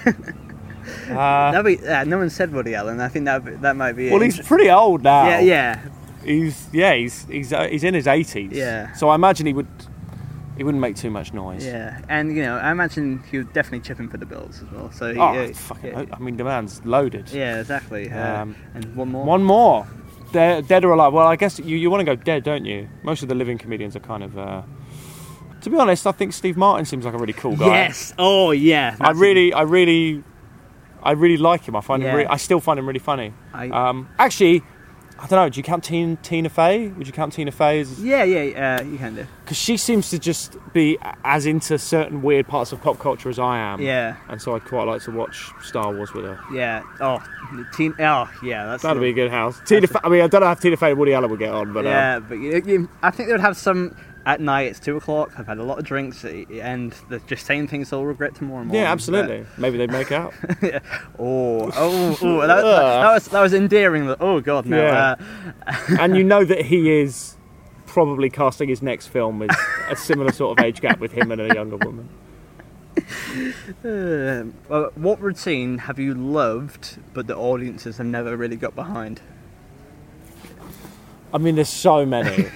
[1.10, 1.78] Uh, be.
[1.84, 3.00] Uh, no one said Woody Allen.
[3.00, 4.08] I think that that might be.
[4.08, 4.12] It.
[4.12, 5.26] Well, he's pretty old now.
[5.26, 5.40] Yeah.
[5.40, 5.82] Yeah.
[6.24, 8.52] He's yeah, he's he's uh, he's in his eighties.
[8.52, 8.92] Yeah.
[8.92, 9.66] So I imagine he would
[10.56, 11.64] he wouldn't make too much noise.
[11.64, 14.70] Yeah, and you know, I imagine he would definitely chip in for the Bills as
[14.70, 14.90] well.
[14.92, 15.90] So he, Oh, uh, fucking!
[15.90, 17.30] yeah, I mean, the man's loaded.
[17.30, 18.10] yeah, exactly.
[18.10, 19.24] Uh, Um, and one more.
[19.24, 19.86] One more.
[20.32, 21.12] Dead, dead or alive?
[21.12, 22.88] Well, I guess you, you want to go dead, don't you?
[23.02, 24.38] Most of the living comedians are kind of.
[24.38, 24.62] Uh,
[25.60, 27.66] to be honest, I think Steve Martin seems like a really cool guy.
[27.66, 28.14] Yes.
[28.18, 28.96] Oh yeah.
[29.00, 30.22] I really, I really,
[31.02, 31.76] I really like him.
[31.76, 32.08] I find him.
[32.08, 32.14] Yeah.
[32.16, 33.32] Re- I still find him really funny.
[33.52, 34.62] I, Um, actually,
[35.22, 35.48] I don't know.
[35.48, 36.88] Do you count Tina, Tina Fey?
[36.88, 38.02] Would you count Tina Fey as?
[38.02, 39.24] yeah, yeah, uh, you can do.
[39.44, 43.38] Because she seems to just be as into certain weird parts of pop culture as
[43.38, 43.80] I am.
[43.80, 46.40] Yeah, And so I'd quite like to watch Star Wars with her.
[46.52, 46.82] yeah.
[47.00, 47.22] Oh,
[47.76, 47.94] teen.
[48.00, 48.66] Oh, yeah.
[48.66, 49.60] That's That'd the- be a good house.
[49.64, 49.86] Tina.
[49.86, 51.72] Fe- I mean, I don't know if Tina Fey and Woody Allen would get on,
[51.72, 53.94] but um, yeah, but you, you, I think they would have some
[54.26, 54.68] at night.
[54.68, 55.32] It's two o'clock.
[55.38, 58.80] I've had a lot of drinks, and they're just saying things they'll regret tomorrow morning.
[58.82, 59.44] yeah, absolutely.
[59.58, 60.32] Maybe they'd make out.
[60.62, 60.82] But-
[61.18, 64.06] oh, oh, oh, that, that, that was that was endearing.
[64.06, 64.80] but- Oh God, no.
[64.82, 65.16] Yeah.
[65.66, 67.36] Uh, and you know that he is
[67.86, 69.50] probably casting his next film with
[69.90, 72.08] a similar sort of age gap with him and a younger woman.
[73.84, 74.42] Uh,
[74.94, 79.20] what routine have you loved, but the audiences have never really got behind?
[81.34, 82.46] I mean, there's so many.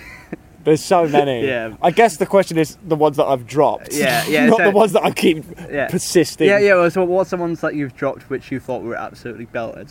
[0.67, 1.47] There's so many.
[1.47, 1.75] Yeah.
[1.81, 3.95] I guess the question is the ones that I've dropped.
[3.95, 5.89] Yeah, yeah, Not so- the ones that I keep Yeah.
[5.89, 6.47] persisting.
[6.49, 6.75] Yeah, yeah.
[6.75, 9.89] Well, so what's the ones that you've dropped which you thought were absolutely belted?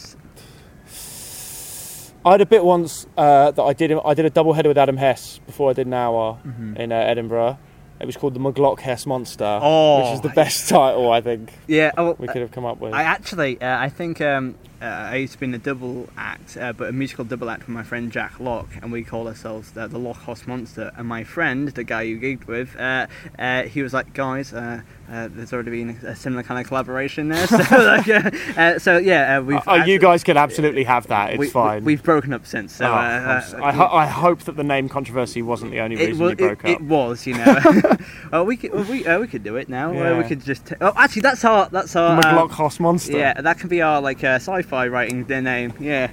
[2.26, 3.92] I had a bit once uh, that I did.
[4.04, 6.76] I did a double header with Adam Hess before I did an hour Mm-hmm.
[6.78, 7.58] in uh, Edinburgh.
[8.00, 10.00] It was called the McGlock Hess Monster, Oh.
[10.04, 11.92] which is the best title I think Yeah.
[11.98, 12.94] Oh, we could have come up with.
[12.94, 16.58] I actually, uh, I think um, uh, I used to be in a double act,
[16.58, 19.72] uh, but a musical double act with my friend Jack Locke, and we call ourselves
[19.72, 20.92] the, the Loch Hoss Monster.
[20.98, 23.08] And my friend, the guy you gigged with, uh,
[23.40, 27.30] uh, he was like, "Guys, uh, uh, there's already been a similar kind of collaboration
[27.30, 29.62] there." So, like, so yeah, we've.
[29.66, 31.32] oh, you guys can absolutely have that.
[31.32, 31.84] It's we, fine.
[31.86, 32.76] We, have broken up since.
[32.76, 36.30] So Oh, I, ho- I hope that the name controversy wasn't the only reason wa-
[36.30, 36.82] you broke it, up.
[36.82, 37.58] it was, you know.
[38.34, 39.94] oh, we could, we, uh, we could do it now.
[39.94, 40.66] Uh, we could just.
[40.66, 41.70] T- oh, actually, that's our.
[41.70, 42.22] That's our.
[42.22, 43.18] McGlock um, Hoss Monster.
[43.18, 45.74] yeah, that can be our like uh, sci-fi writing their name.
[45.80, 46.12] Yeah.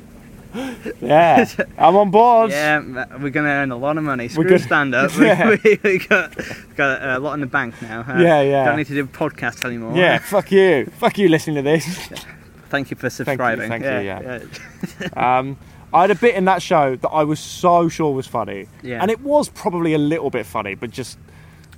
[1.00, 1.46] Yeah.
[1.78, 2.50] I'm on board.
[2.50, 2.80] Yeah,
[3.18, 4.28] we're gonna earn a lot of money.
[4.28, 5.11] Screw gonna- stand up.
[5.18, 5.57] Yeah.
[5.64, 6.36] we, we got
[6.76, 8.00] got a lot in the bank now.
[8.07, 8.64] Uh, Yeah, yeah.
[8.66, 9.96] Don't need to do podcasts anymore.
[9.96, 10.84] Yeah, fuck you.
[10.98, 11.86] Fuck you listening to this.
[12.68, 13.68] Thank you for subscribing.
[13.70, 14.40] thank you, yeah,
[15.16, 15.57] Um,
[15.94, 19.00] I had a bit in that show that I was so sure was funny, Yeah.
[19.03, 21.18] and it was probably a little bit funny, but just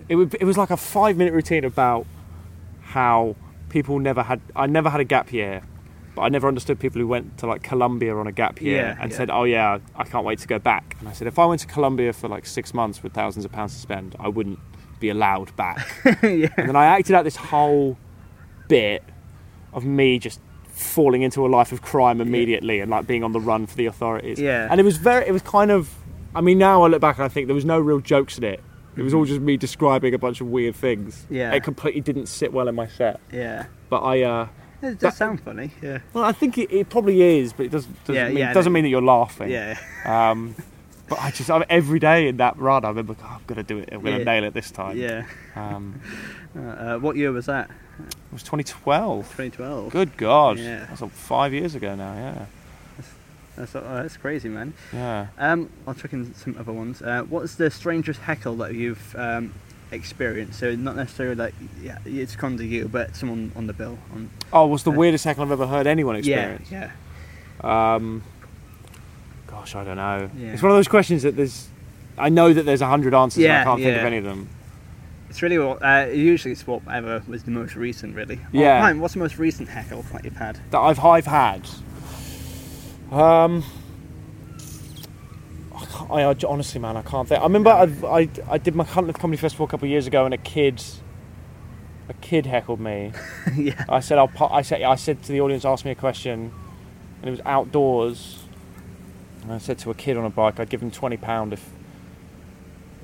[0.09, 2.07] it, would, it was like a five minute routine about
[2.83, 3.35] how
[3.71, 4.41] people never had.
[4.57, 5.63] I never had a gap year,
[6.15, 8.97] but I never understood people who went to like Colombia on a gap year Yeah,
[9.01, 9.17] and yeah.
[9.17, 11.61] said, "Oh yeah, I can't wait to go back." And I said, if I went
[11.63, 14.59] to Colombia for like six months with thousands of pounds to spend, I wouldn't
[15.01, 15.87] be allowed back.
[16.23, 16.49] yeah.
[16.57, 17.99] And then I acted out this whole
[18.69, 19.03] bit
[19.73, 23.41] of me just falling into a life of crime immediately and like being on the
[23.41, 24.41] run for the authorities.
[24.41, 24.67] Yeah.
[24.71, 25.93] And it was very, it was kind of,
[26.35, 28.45] I mean, now I look back and I think there was no real jokes in
[28.45, 28.61] it.
[28.97, 31.17] It was all just me describing a bunch of weird things.
[31.25, 31.35] Mm-hmm.
[31.35, 31.53] Yeah.
[31.53, 33.21] It completely didn't sit well in my set.
[33.33, 33.67] yeah.
[33.91, 34.49] But I, uh,
[34.81, 35.71] does That- sound funny.
[35.83, 35.99] Yeah.
[36.13, 38.73] well, I think it, it probably is, but it doesn't, doesn't, Yeah, mean, yeah, doesn't
[38.73, 38.75] no.
[38.75, 39.51] mean that you're laughing.
[39.51, 39.79] Yeah.
[40.05, 40.55] Um,
[41.09, 43.57] but I just, I mean, every day in that run, I remember, oh, I'm going
[43.57, 43.91] to do it.
[43.93, 44.25] I'm going to Yeah.
[44.25, 44.97] nail it this time.
[44.97, 45.25] Yeah.
[45.57, 46.01] Um,
[46.57, 47.69] Uh, uh, what year was that?
[47.99, 49.25] it was 2012.
[49.25, 49.91] 2012.
[49.91, 50.57] Good God.
[50.57, 50.87] Yeah.
[50.89, 52.47] That's like five years ago now, yeah.
[53.57, 54.73] That's, oh, that's crazy, man.
[54.93, 55.27] Yeah.
[55.37, 57.03] Um, I'll chuck in some other ones.
[57.03, 59.53] Uh, what's the strangest heckle that you've um,
[59.95, 60.59] experienced?
[60.59, 63.99] So not necessarily like yeah, it's come to you, but someone on the bill.
[64.15, 66.69] On, Oh, what's the Uh, weirdest heckle I've ever heard anyone experience?
[66.71, 66.91] yeah.
[67.63, 68.23] Um,
[69.47, 70.29] gosh, I don't know.
[70.37, 70.53] Yeah.
[70.53, 71.69] It's one of those questions that there's.
[72.19, 73.45] I know that there's a hundred answers.
[73.45, 74.49] and I can't think of any of them.
[75.31, 75.83] It's really what.
[75.83, 78.39] Uh, usually, it's whatever was the most recent, really.
[78.45, 78.93] Oh, Yeah.
[78.93, 80.61] what's the most recent heckle that you've had?
[80.71, 81.69] That I've I've had.
[83.11, 83.65] Um.
[86.11, 87.41] I, I, honestly, man, I can't think.
[87.41, 90.25] I remember I, I, I did my Machynlleth Comedy Festival a couple of years ago,
[90.25, 90.83] and a kid,
[92.09, 93.13] a kid heckled me.
[93.57, 93.85] yeah.
[93.89, 94.31] I said I'll.
[94.51, 96.53] I said I said to the audience, ask me a question,
[97.21, 98.41] and it was outdoors.
[99.43, 101.74] And I said to a kid on a bike, I'd give him twenty pound if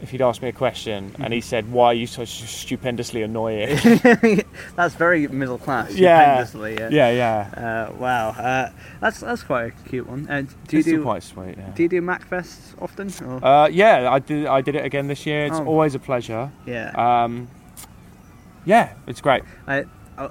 [0.03, 3.79] if he'd ask me a question, and he said, "Why are you so stupendously annoying?"
[4.77, 5.95] That's very middle class.
[5.95, 6.45] Yeah.
[6.55, 6.89] Yeah.
[6.91, 7.89] yeah, yeah.
[7.91, 8.29] Uh, wow.
[8.31, 8.71] Uh,
[9.01, 10.27] that's that's quite a cute one.
[10.29, 11.57] Uh, do you It's still do quite sweet.
[11.59, 11.71] Yeah.
[11.75, 13.11] do you do Machfests often?
[13.27, 13.45] Or?
[13.45, 14.47] Uh, yeah, I did.
[14.47, 15.45] I did it again this year.
[15.47, 15.67] It's Oh.
[15.67, 16.51] always a pleasure.
[16.67, 16.91] yeah.
[17.25, 17.49] Um,
[18.65, 19.43] yeah, it's great.
[19.67, 19.85] I,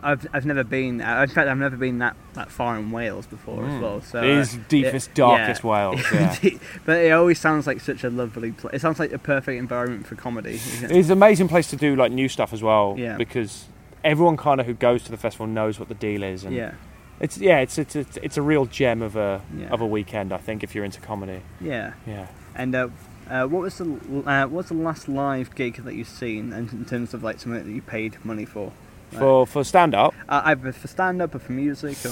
[0.03, 1.01] I've, I've never been.
[1.01, 4.01] In fact, I've never been that, that far in Wales before as well.
[4.01, 4.23] So Mm.
[4.23, 5.69] it is uh, deepest, it- darkest yeah.
[5.69, 6.01] Wales.
[6.43, 6.57] Yeah.
[6.85, 8.75] but it always sounds like such a lovely place.
[8.75, 10.55] It sounds like a perfect environment for comedy.
[10.81, 10.91] it?
[10.91, 12.95] It's an amazing place to do like new stuff as well.
[12.97, 13.17] Yeah.
[13.17, 13.65] Because
[14.03, 16.43] everyone kind of who goes to the festival knows what the deal is.
[16.43, 16.73] And Yeah,
[17.19, 19.69] It's yeah, it's it's it's, it's a real gem of a Yeah.
[19.69, 20.31] of a weekend.
[20.31, 21.41] I think if you're into comedy.
[21.59, 21.93] yeah.
[22.07, 22.27] Yeah.
[22.55, 22.87] And uh,
[23.29, 26.83] uh, what was the uh, what's the last live gig that you've seen, and in
[26.85, 28.71] terms of like something that you paid money for?
[29.11, 32.11] For for stand up, uh, either for stand up or for music or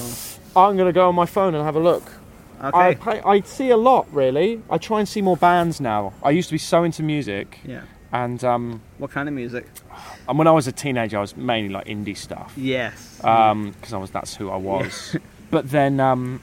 [0.59, 2.11] I'm gonna go on my phone and have a look.
[2.59, 2.95] I okay.
[2.95, 4.61] pay, I see a lot really.
[4.69, 6.13] I try and see more bands now.
[6.23, 7.83] I used to be so into music, yeah.
[8.11, 9.67] and um, What kind of music?
[10.27, 12.53] and when I was a teenager, I was mainly like indie stuff.
[12.57, 13.23] Yes.
[13.23, 15.15] Um, because I was that's who I was.
[15.51, 16.41] but then um,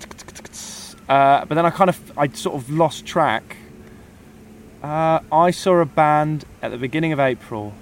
[1.08, 3.56] uh, but then I kind of I sort of lost track.
[4.82, 7.74] Uh, I saw a band at the beginning of April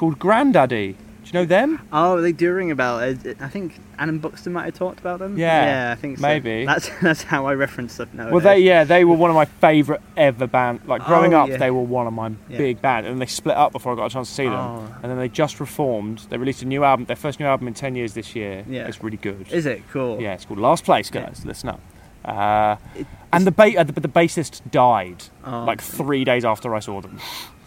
[0.00, 0.94] called Grandaddy.
[1.22, 1.80] Do you know them?
[1.92, 2.96] Oh, they do ring a bell.
[2.98, 5.36] Uh, I think Adam Buxton might have talked about them.
[5.38, 6.22] Yeah, yeah, I think so.
[6.22, 6.64] maybe.
[6.64, 8.08] That's that's how I reference them.
[8.14, 8.30] now.
[8.30, 10.80] Well, they yeah, they were one of my favourite ever band.
[10.86, 11.58] Like growing Oh, up, yeah.
[11.58, 12.56] they were one of my Yeah.
[12.58, 14.54] big band, and they split up before I got a chance to see them.
[14.54, 14.94] Oh.
[15.02, 16.20] And then they just reformed.
[16.30, 18.64] They released a new album, their first new album in ten years this year.
[18.66, 18.88] Yeah.
[18.88, 19.52] it's really good.
[19.52, 20.20] Is it cool?
[20.20, 21.42] Yeah, it's called Last Place, guys.
[21.44, 21.80] Listen up.
[22.24, 26.44] Uh, It- and the, ba- uh, the, but the bassist died Oh, like three days
[26.44, 27.20] after I saw them.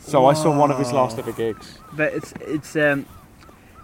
[0.04, 1.80] So I saw one of his last ever gigs.
[1.94, 3.06] but it's it's um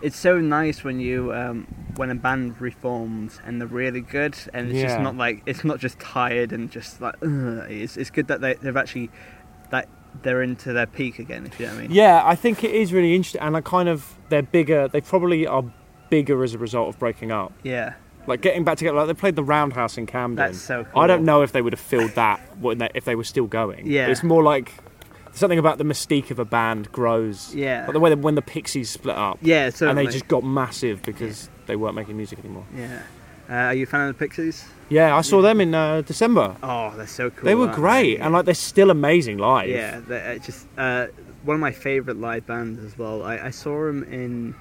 [0.01, 4.71] it's so nice when you um, when a band reforms and they're really good, and
[4.71, 7.65] it's just not like it's not just tired and just like Ugh.
[7.69, 9.09] it's it's good that they, they've actually
[9.71, 9.87] that
[10.21, 11.45] they're into their peak again.
[11.45, 11.91] If you know what I mean.
[11.91, 14.87] Yeah, I think it is really interesting, and I kind of they're bigger.
[14.87, 15.63] They probably are
[16.09, 17.51] bigger as a result of breaking up.
[17.63, 17.93] Yeah,
[18.25, 18.97] Like getting back together.
[18.97, 20.37] Like they played the Roundhouse in Camden.
[20.37, 20.85] that's so.
[20.85, 21.01] cool.
[21.01, 22.39] I don't know if they would have filled that
[22.95, 23.85] if they were still going.
[23.85, 24.07] Yeah.
[24.07, 24.73] it's more like
[25.33, 27.53] something about the mystique of a band grows.
[27.55, 27.83] Yeah.
[27.85, 31.01] like the way that when the Pixies split up, Yeah, and they just got massive
[31.03, 32.65] because they weren't making music anymore.
[32.75, 33.01] Yeah.
[33.49, 34.65] Uh, are you a fan of the Pixies?
[34.89, 36.55] Yeah, I saw them in uh, December.
[36.61, 37.45] Oh, they're so cool.
[37.45, 39.69] they were great, and like they're still amazing live.
[39.69, 41.07] Yeah, they're uh, just uh,
[41.43, 43.23] one of my favourite live bands as well.
[43.23, 44.53] I, I saw them in,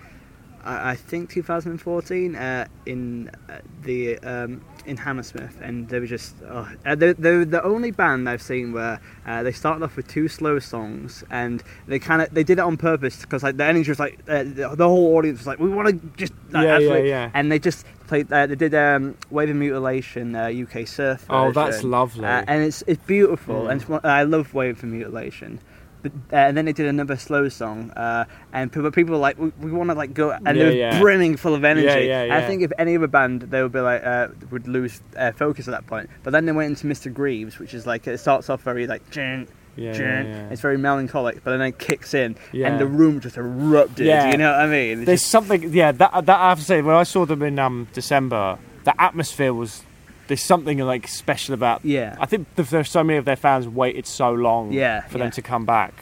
[0.69, 6.35] I, I think 2014 uh, in uh, the um, in Hammersmith, and they were just
[6.49, 10.09] oh, uh, they they're the only band I've seen where uh, they started off with
[10.09, 13.65] two slow songs, and they kind of they did it on purpose because like the
[13.65, 16.65] energy was like uh, the, the whole audience was like we want to just like,
[16.65, 17.31] Yeah, yeah, yeah.
[17.35, 21.25] and they just played uh, they did um, Wave of Mutilation uh, UK Surf.
[21.31, 22.25] Oh, that's lovely.
[22.27, 23.71] Uh, and it's it's beautiful, Mm.
[23.71, 25.61] and it's I love Wave of Mutilation.
[26.01, 29.37] But, uh, and then they did another slow song, uh, and people, people were like,
[29.37, 31.01] we, we want to like go, and Yeah, they were yeah.
[31.01, 31.87] brimming full of energy.
[31.87, 34.69] Yeah, yeah, And I think if any other band, they would be like, uh, would
[34.69, 36.09] lose uh, focus at that point.
[36.23, 37.13] But then they went into Mr.
[37.13, 40.49] Grieves, which is like it starts off very like, "Jin, yeah, jin." yeah, yeah.
[40.51, 42.69] it's very melancholic, but then it kicks in, Yeah.
[42.69, 44.07] and the room just erupted.
[44.07, 44.31] Yeah.
[44.31, 44.99] You know what I mean?
[45.01, 45.91] It's There's just- something, yeah.
[45.91, 49.53] That that I have to say, when I saw them in um, December, the atmosphere
[49.53, 49.83] was.
[50.29, 51.85] There's something like special about.
[51.85, 55.25] yeah, I think there's so many of their fans waited so long Yeah, for yeah.
[55.25, 55.93] them to come back.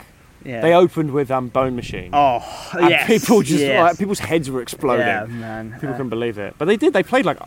[0.44, 0.60] yeah.
[0.60, 2.10] They opened with um, Bone Machine.
[2.12, 3.80] oh, and yes, people just yes.
[3.80, 5.06] like people's heads were exploding.
[5.06, 5.72] Yeah, man.
[5.72, 6.92] People Uh, couldn't believe it, but they did.
[6.92, 7.38] They played like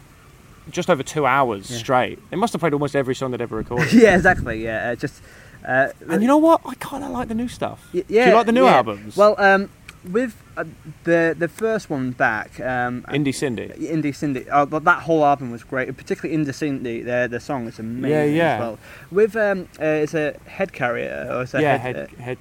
[0.72, 1.78] just over two hours Yeah.
[1.78, 2.20] straight.
[2.30, 3.92] They must have played almost every song they'd ever recorded.
[4.04, 4.64] yeah, exactly.
[4.64, 5.22] Yeah, uh, just.
[5.68, 6.62] Uh, and you know what?
[6.66, 7.86] I kind of like the new stuff.
[7.94, 8.78] Y- yeah, Do you like the new yeah.
[8.78, 9.18] albums?
[9.18, 9.70] Well, um,
[10.12, 10.64] with uh,
[11.04, 13.68] the the first one back, um, Indie Cindy.
[13.68, 15.96] Indie Cindy, oh, but that whole album was great.
[15.96, 18.54] Particularly Indie Cindy, the the song is amazing Yeah, yeah.
[18.56, 18.80] as well.
[19.12, 22.38] With um, uh, it's a head carrier or it's a Yeah, head, head, uh, head,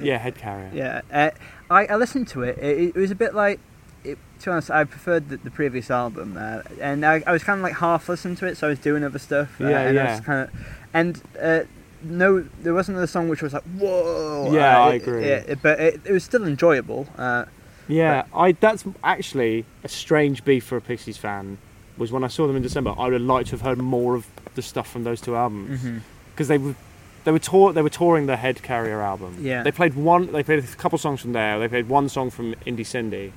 [0.00, 0.70] yeah, head carrier.
[0.74, 1.00] yeah.
[1.12, 1.30] Uh,
[1.70, 2.58] I, I listened to it.
[2.58, 3.60] It, it was a bit like.
[4.04, 7.44] It, to be honest, I preferred the, the previous album, uh, and I, I was
[7.44, 9.60] kind of like half listening to it, so I was doing other stuff.
[9.60, 10.10] Uh, Yeah, and I yeah.
[10.16, 11.60] was kind of, and uh,
[12.04, 14.50] no, there wasn't a song which was like whoa.
[14.52, 15.24] Yeah, uh, I it- agree.
[15.24, 17.06] it- but it, it was still enjoyable.
[17.16, 17.44] Uh,
[17.88, 21.58] Yeah, I that's actually a strange beef for a Pixies fan.
[21.98, 24.14] Was when I saw them in December, I would have liked to have heard more
[24.14, 25.98] of the stuff from those two albums Mm-hmm.
[26.32, 26.74] because they were
[27.24, 29.36] they were tour they were touring the Head Carrier album.
[29.40, 29.62] Yeah.
[29.62, 30.32] they played one.
[30.32, 31.58] They played a couple songs from there.
[31.58, 33.32] They played one song from Indie Cindy,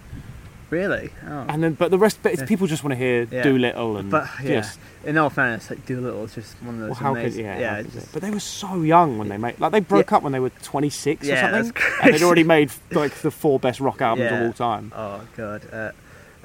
[0.70, 1.12] Really?
[1.28, 1.46] Oh.
[1.48, 2.20] and then but the rest.
[2.24, 2.48] But it's Yeah.
[2.48, 3.44] people just want to hear Yeah.
[3.44, 6.90] Doolittle and But yeah, just in all fairness, like Doolittle is just one of those
[6.92, 7.46] well, how could amazing.
[7.46, 10.24] yeah, yeah, just- but they were so young when they made like they broke up
[10.24, 13.60] when they were 26 Yeah, or something, that's and they'd already made like the four
[13.60, 14.92] best rock albums of all time.
[14.96, 15.62] Oh god.
[15.72, 15.92] Uh,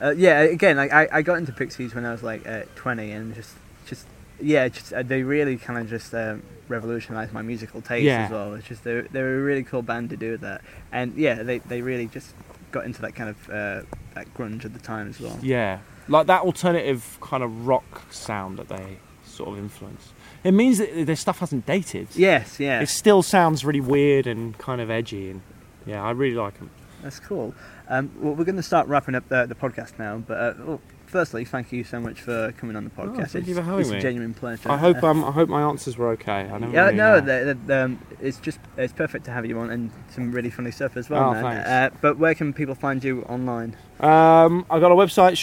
[0.03, 0.41] uh, yeah.
[0.41, 3.55] Again, like I, I got into Pixies when I was like uh, 20, and just
[3.87, 4.07] just
[4.41, 8.55] yeah, just uh, they really kind of just um, revolutionized my musical taste as well.
[8.55, 10.61] It's just they they were a really cool band to do that,
[10.93, 12.35] and yeah, they they really just
[12.73, 13.83] got into that kind of uh,
[14.15, 15.39] that grunge at the time as well.
[15.43, 20.13] Yeah, like that alternative kind of rock sound that they sort of influence.
[20.43, 22.09] It means that their stuff hasn't dated.
[22.15, 22.59] Yes.
[22.59, 22.81] Yeah.
[22.81, 25.43] It still sounds really weird and kind of edgy, and
[25.87, 26.71] yeah, I really like them.
[27.03, 27.55] That's cool.
[27.89, 30.81] Um, well, we're going to start wrapping up the, the podcast now, but uh, well,
[31.11, 33.21] firstly, thank you so much for coming on the podcast.
[33.21, 33.99] Oh, thank you It's- for having it's me.
[33.99, 34.71] a genuine pleasure.
[34.71, 36.49] I hope Uh, um, I hope my answers were okay.
[36.51, 37.21] I yeah, really no, know.
[37.21, 40.71] the, the, um, it's just it's perfect to have you on and some really funny
[40.71, 41.47] stuff as well, Oh.
[41.47, 43.77] Uh, but where can people find you online?
[44.01, 45.37] Um, I got a website,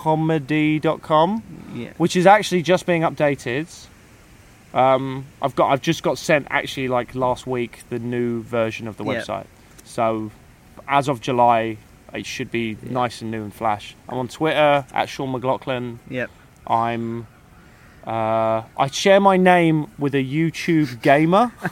[0.00, 1.42] SeanMcLoughlinComedy.com,
[1.74, 3.86] Yeah, which is actually just being updated.
[4.72, 8.96] Um, I've got I've just got sent actually like last week the new version of
[8.96, 9.46] the website.
[9.84, 10.30] So
[10.86, 11.76] as of July,
[12.14, 12.92] it should be Yeah.
[12.92, 13.94] nice and new and flash.
[14.08, 15.98] I'm on Twitter at Sean McLoughlin.
[16.08, 16.30] yep.
[16.66, 17.26] I'm
[18.06, 21.52] uh, I share my name with a YouTube gamer.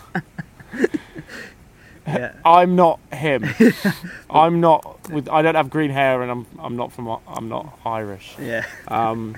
[2.06, 3.44] Yeah, I'm not him.
[4.30, 5.28] I'm not with.
[5.28, 7.06] I don't have green hair, and I'm I'm not from.
[7.28, 8.34] I'm not Irish.
[8.40, 9.36] yeah, Um,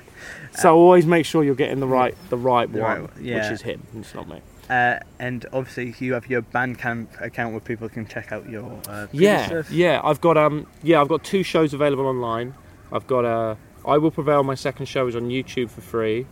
[0.52, 3.42] so always make sure you're getting the right the right The one, right yeah.
[3.42, 3.82] which is him.
[3.96, 4.40] It's not me.
[4.70, 9.06] Uh, and obviously you have your Bandcamp account where people can check out your uh,
[9.12, 9.70] Yeah, stuff.
[9.70, 10.00] yeah.
[10.02, 12.54] I've got um yeah I've got two shows available online.
[12.92, 13.56] I've got uh,
[13.86, 14.42] I will prevail.
[14.44, 16.26] My second show is on YouTube for free,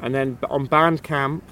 [0.00, 1.42] and then on Bandcamp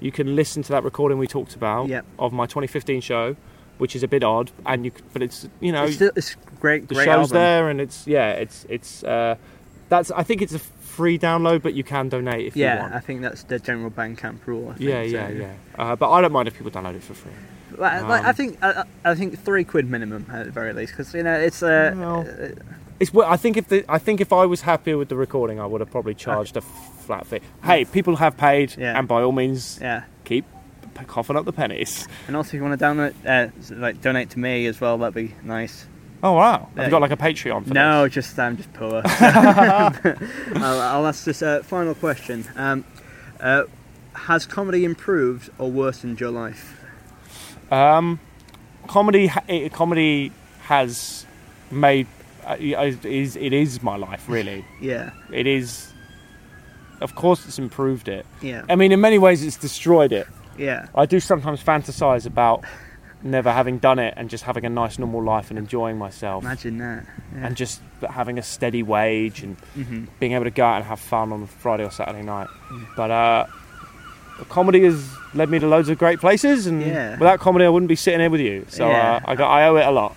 [0.00, 2.04] you can listen to that recording we talked about Yep.
[2.18, 3.36] of my 2015 show,
[3.78, 6.88] which is a bit odd, and you but it's you know It's, still, it's great,
[6.88, 7.34] the great show's album.
[7.36, 9.36] there and it's yeah it's it's uh,
[9.88, 10.58] that's I think it's a
[11.00, 12.90] free download, but you can donate if you want.
[12.90, 12.96] Yeah.
[12.96, 14.68] I think that's the general Bandcamp rule.
[14.70, 15.08] I think, Yeah, so.
[15.08, 15.52] yeah, yeah.
[15.78, 17.32] Uh, but I don't mind if people download it for free.
[17.78, 20.92] Like, like, I Um, think I, I think three quid minimum at the very least,
[20.92, 22.48] because you know it's uh, Well, uh,
[23.00, 23.10] It's.
[23.14, 25.80] I think if the, I think if I was happier with the recording, I would
[25.80, 27.40] have probably charged a flat fee.
[27.64, 28.98] Hey, people have paid, Yeah.
[28.98, 30.02] and by all means, yeah.
[30.24, 30.44] keep
[31.06, 32.06] coughing up the pennies.
[32.26, 35.14] And also, if you want to donate, uh, like donate to me as well, that'd
[35.14, 35.86] be nice.
[36.22, 36.68] Oh wow!
[36.76, 38.14] Have you got like a Patreon for no, this?
[38.14, 39.00] just I'm just poor.
[40.54, 42.44] I'll, I'll ask this uh, final question.
[42.56, 42.84] Um,
[43.40, 43.64] uh,
[44.14, 46.78] has comedy improved or worsened your life?
[47.72, 48.20] Um,
[48.86, 51.24] comedy, it, comedy has
[51.70, 52.06] made
[52.46, 54.64] uh, it is it is my life really.
[54.80, 55.86] Yeah, It is.
[57.00, 58.26] Of course, it's improved it.
[58.42, 60.26] yeah, I mean, in many ways, it's destroyed it.
[60.58, 62.62] yeah, I do sometimes fantasize about
[63.22, 66.78] never having done it and just having a nice normal life and enjoying myself Imagine
[66.78, 67.04] that.
[67.34, 67.46] Yeah.
[67.46, 70.98] and just having a steady wage and hmm being able to go out and have
[71.00, 72.48] fun on a Friday or Saturday night.
[72.96, 73.46] But uh,
[74.48, 77.12] comedy has led me to loads of great places, and Yeah.
[77.18, 78.64] without comedy, I wouldn't be sitting here with you.
[78.68, 79.16] So Yeah.
[79.16, 80.16] uh, I, got, I owe it a lot.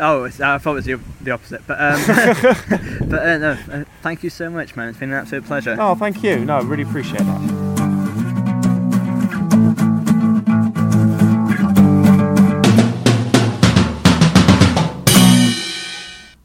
[0.00, 2.00] Oh, I thought it was the, the opposite, but um,
[3.08, 4.88] but uh, no, uh, thank you so much, man.
[4.88, 5.76] It's been an absolute pleasure.
[5.78, 6.44] Oh, thank you.
[6.44, 7.69] No, I really appreciate that.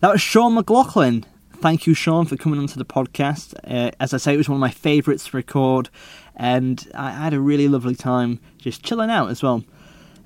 [0.05, 1.25] That was Sean McLoughlin.
[1.55, 3.55] Thank you, Sean, for coming onto the podcast.
[3.63, 5.89] Uh, as I say, it was one of my favourites to record,
[6.35, 9.63] and I had a really lovely time just chilling out as well.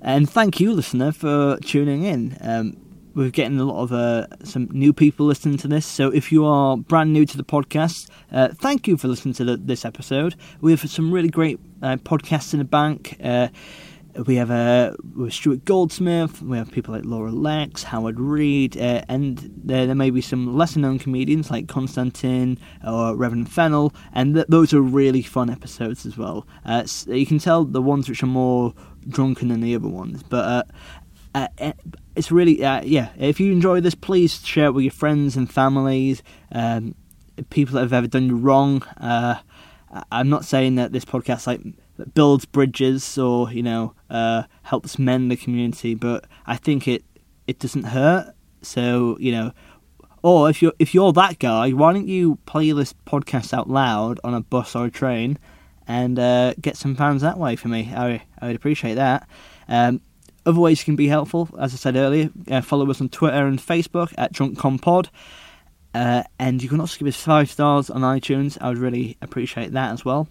[0.02, 2.38] And thank you, listener, for tuning in.
[2.42, 2.76] Um,
[3.16, 6.46] we're getting a lot of uh, some new people listening to this, so if you
[6.46, 10.36] are brand new to the podcast, uh, thank you for listening to the, this episode.
[10.60, 13.16] We have some really great uh, podcasts in the bank.
[14.26, 14.96] We have uh,
[15.30, 16.42] Stuart Goldsmith.
[16.42, 20.58] We have people like Laura Lex, Howard Read, uh, and there, there may be some
[20.58, 26.06] lesser known comedians like Constantine or Reverend Fennel, and th- those are really fun episodes
[26.06, 26.48] as well.
[26.66, 28.74] Uh, s- you can tell the ones which are more
[29.08, 30.46] drunken than the other ones, but.
[30.46, 30.64] Uh,
[31.36, 31.74] uh, eh,
[32.16, 33.10] it's really uh, yeah.
[33.16, 36.96] If you enjoy this, please share it with your friends and families, um,
[37.52, 38.84] people that have ever done you wrong.
[40.12, 41.62] I'm not saying that this podcast like
[42.14, 47.04] builds bridges or you know uh, helps mend the community, but I think it
[47.48, 48.34] it doesn't hurt.
[48.62, 49.52] So you know,
[50.24, 54.20] or if you're if you're that guy, why don't you play this podcast out loud
[54.24, 55.38] on a bus or a train,
[55.88, 57.92] and uh, get some fans that way for me?
[57.96, 59.28] I I would appreciate that.
[59.68, 60.02] Um,
[60.46, 63.60] other ways can be helpful, as I said earlier, uh, follow us on Twitter and
[63.60, 65.10] Facebook at DrunkCompod.
[65.94, 68.58] Uh, and you can also give us five stars on iTunes.
[68.62, 70.28] I would really appreciate that as well.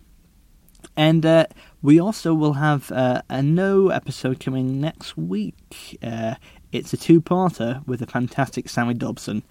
[0.96, 1.46] And uh,
[1.82, 5.98] we also will have uh, a no episode coming next week.
[6.02, 6.34] Uh,
[6.72, 9.42] it's a two-parter with a fantastic Sammy Dobson.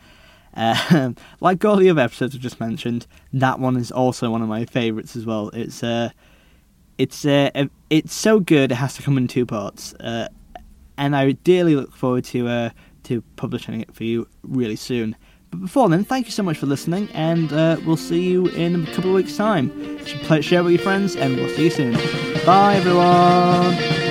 [0.55, 4.49] Uh, like all the other episodes I've just mentioned, that one is also one of
[4.49, 5.49] my favourites as well.
[5.49, 6.09] It's uh,
[6.97, 10.27] it's uh, it's so good it has to come in two parts, uh,
[10.97, 12.71] and I dearly look forward to
[13.03, 15.15] to publishing it for you really soon.
[15.57, 18.83] But before then, thank you so much for listening, and uh, we'll see you in
[18.83, 19.71] a couple of weeks' time.
[20.39, 21.93] Share with your friends, and we'll see you soon.
[22.45, 24.06] Bye, everyone.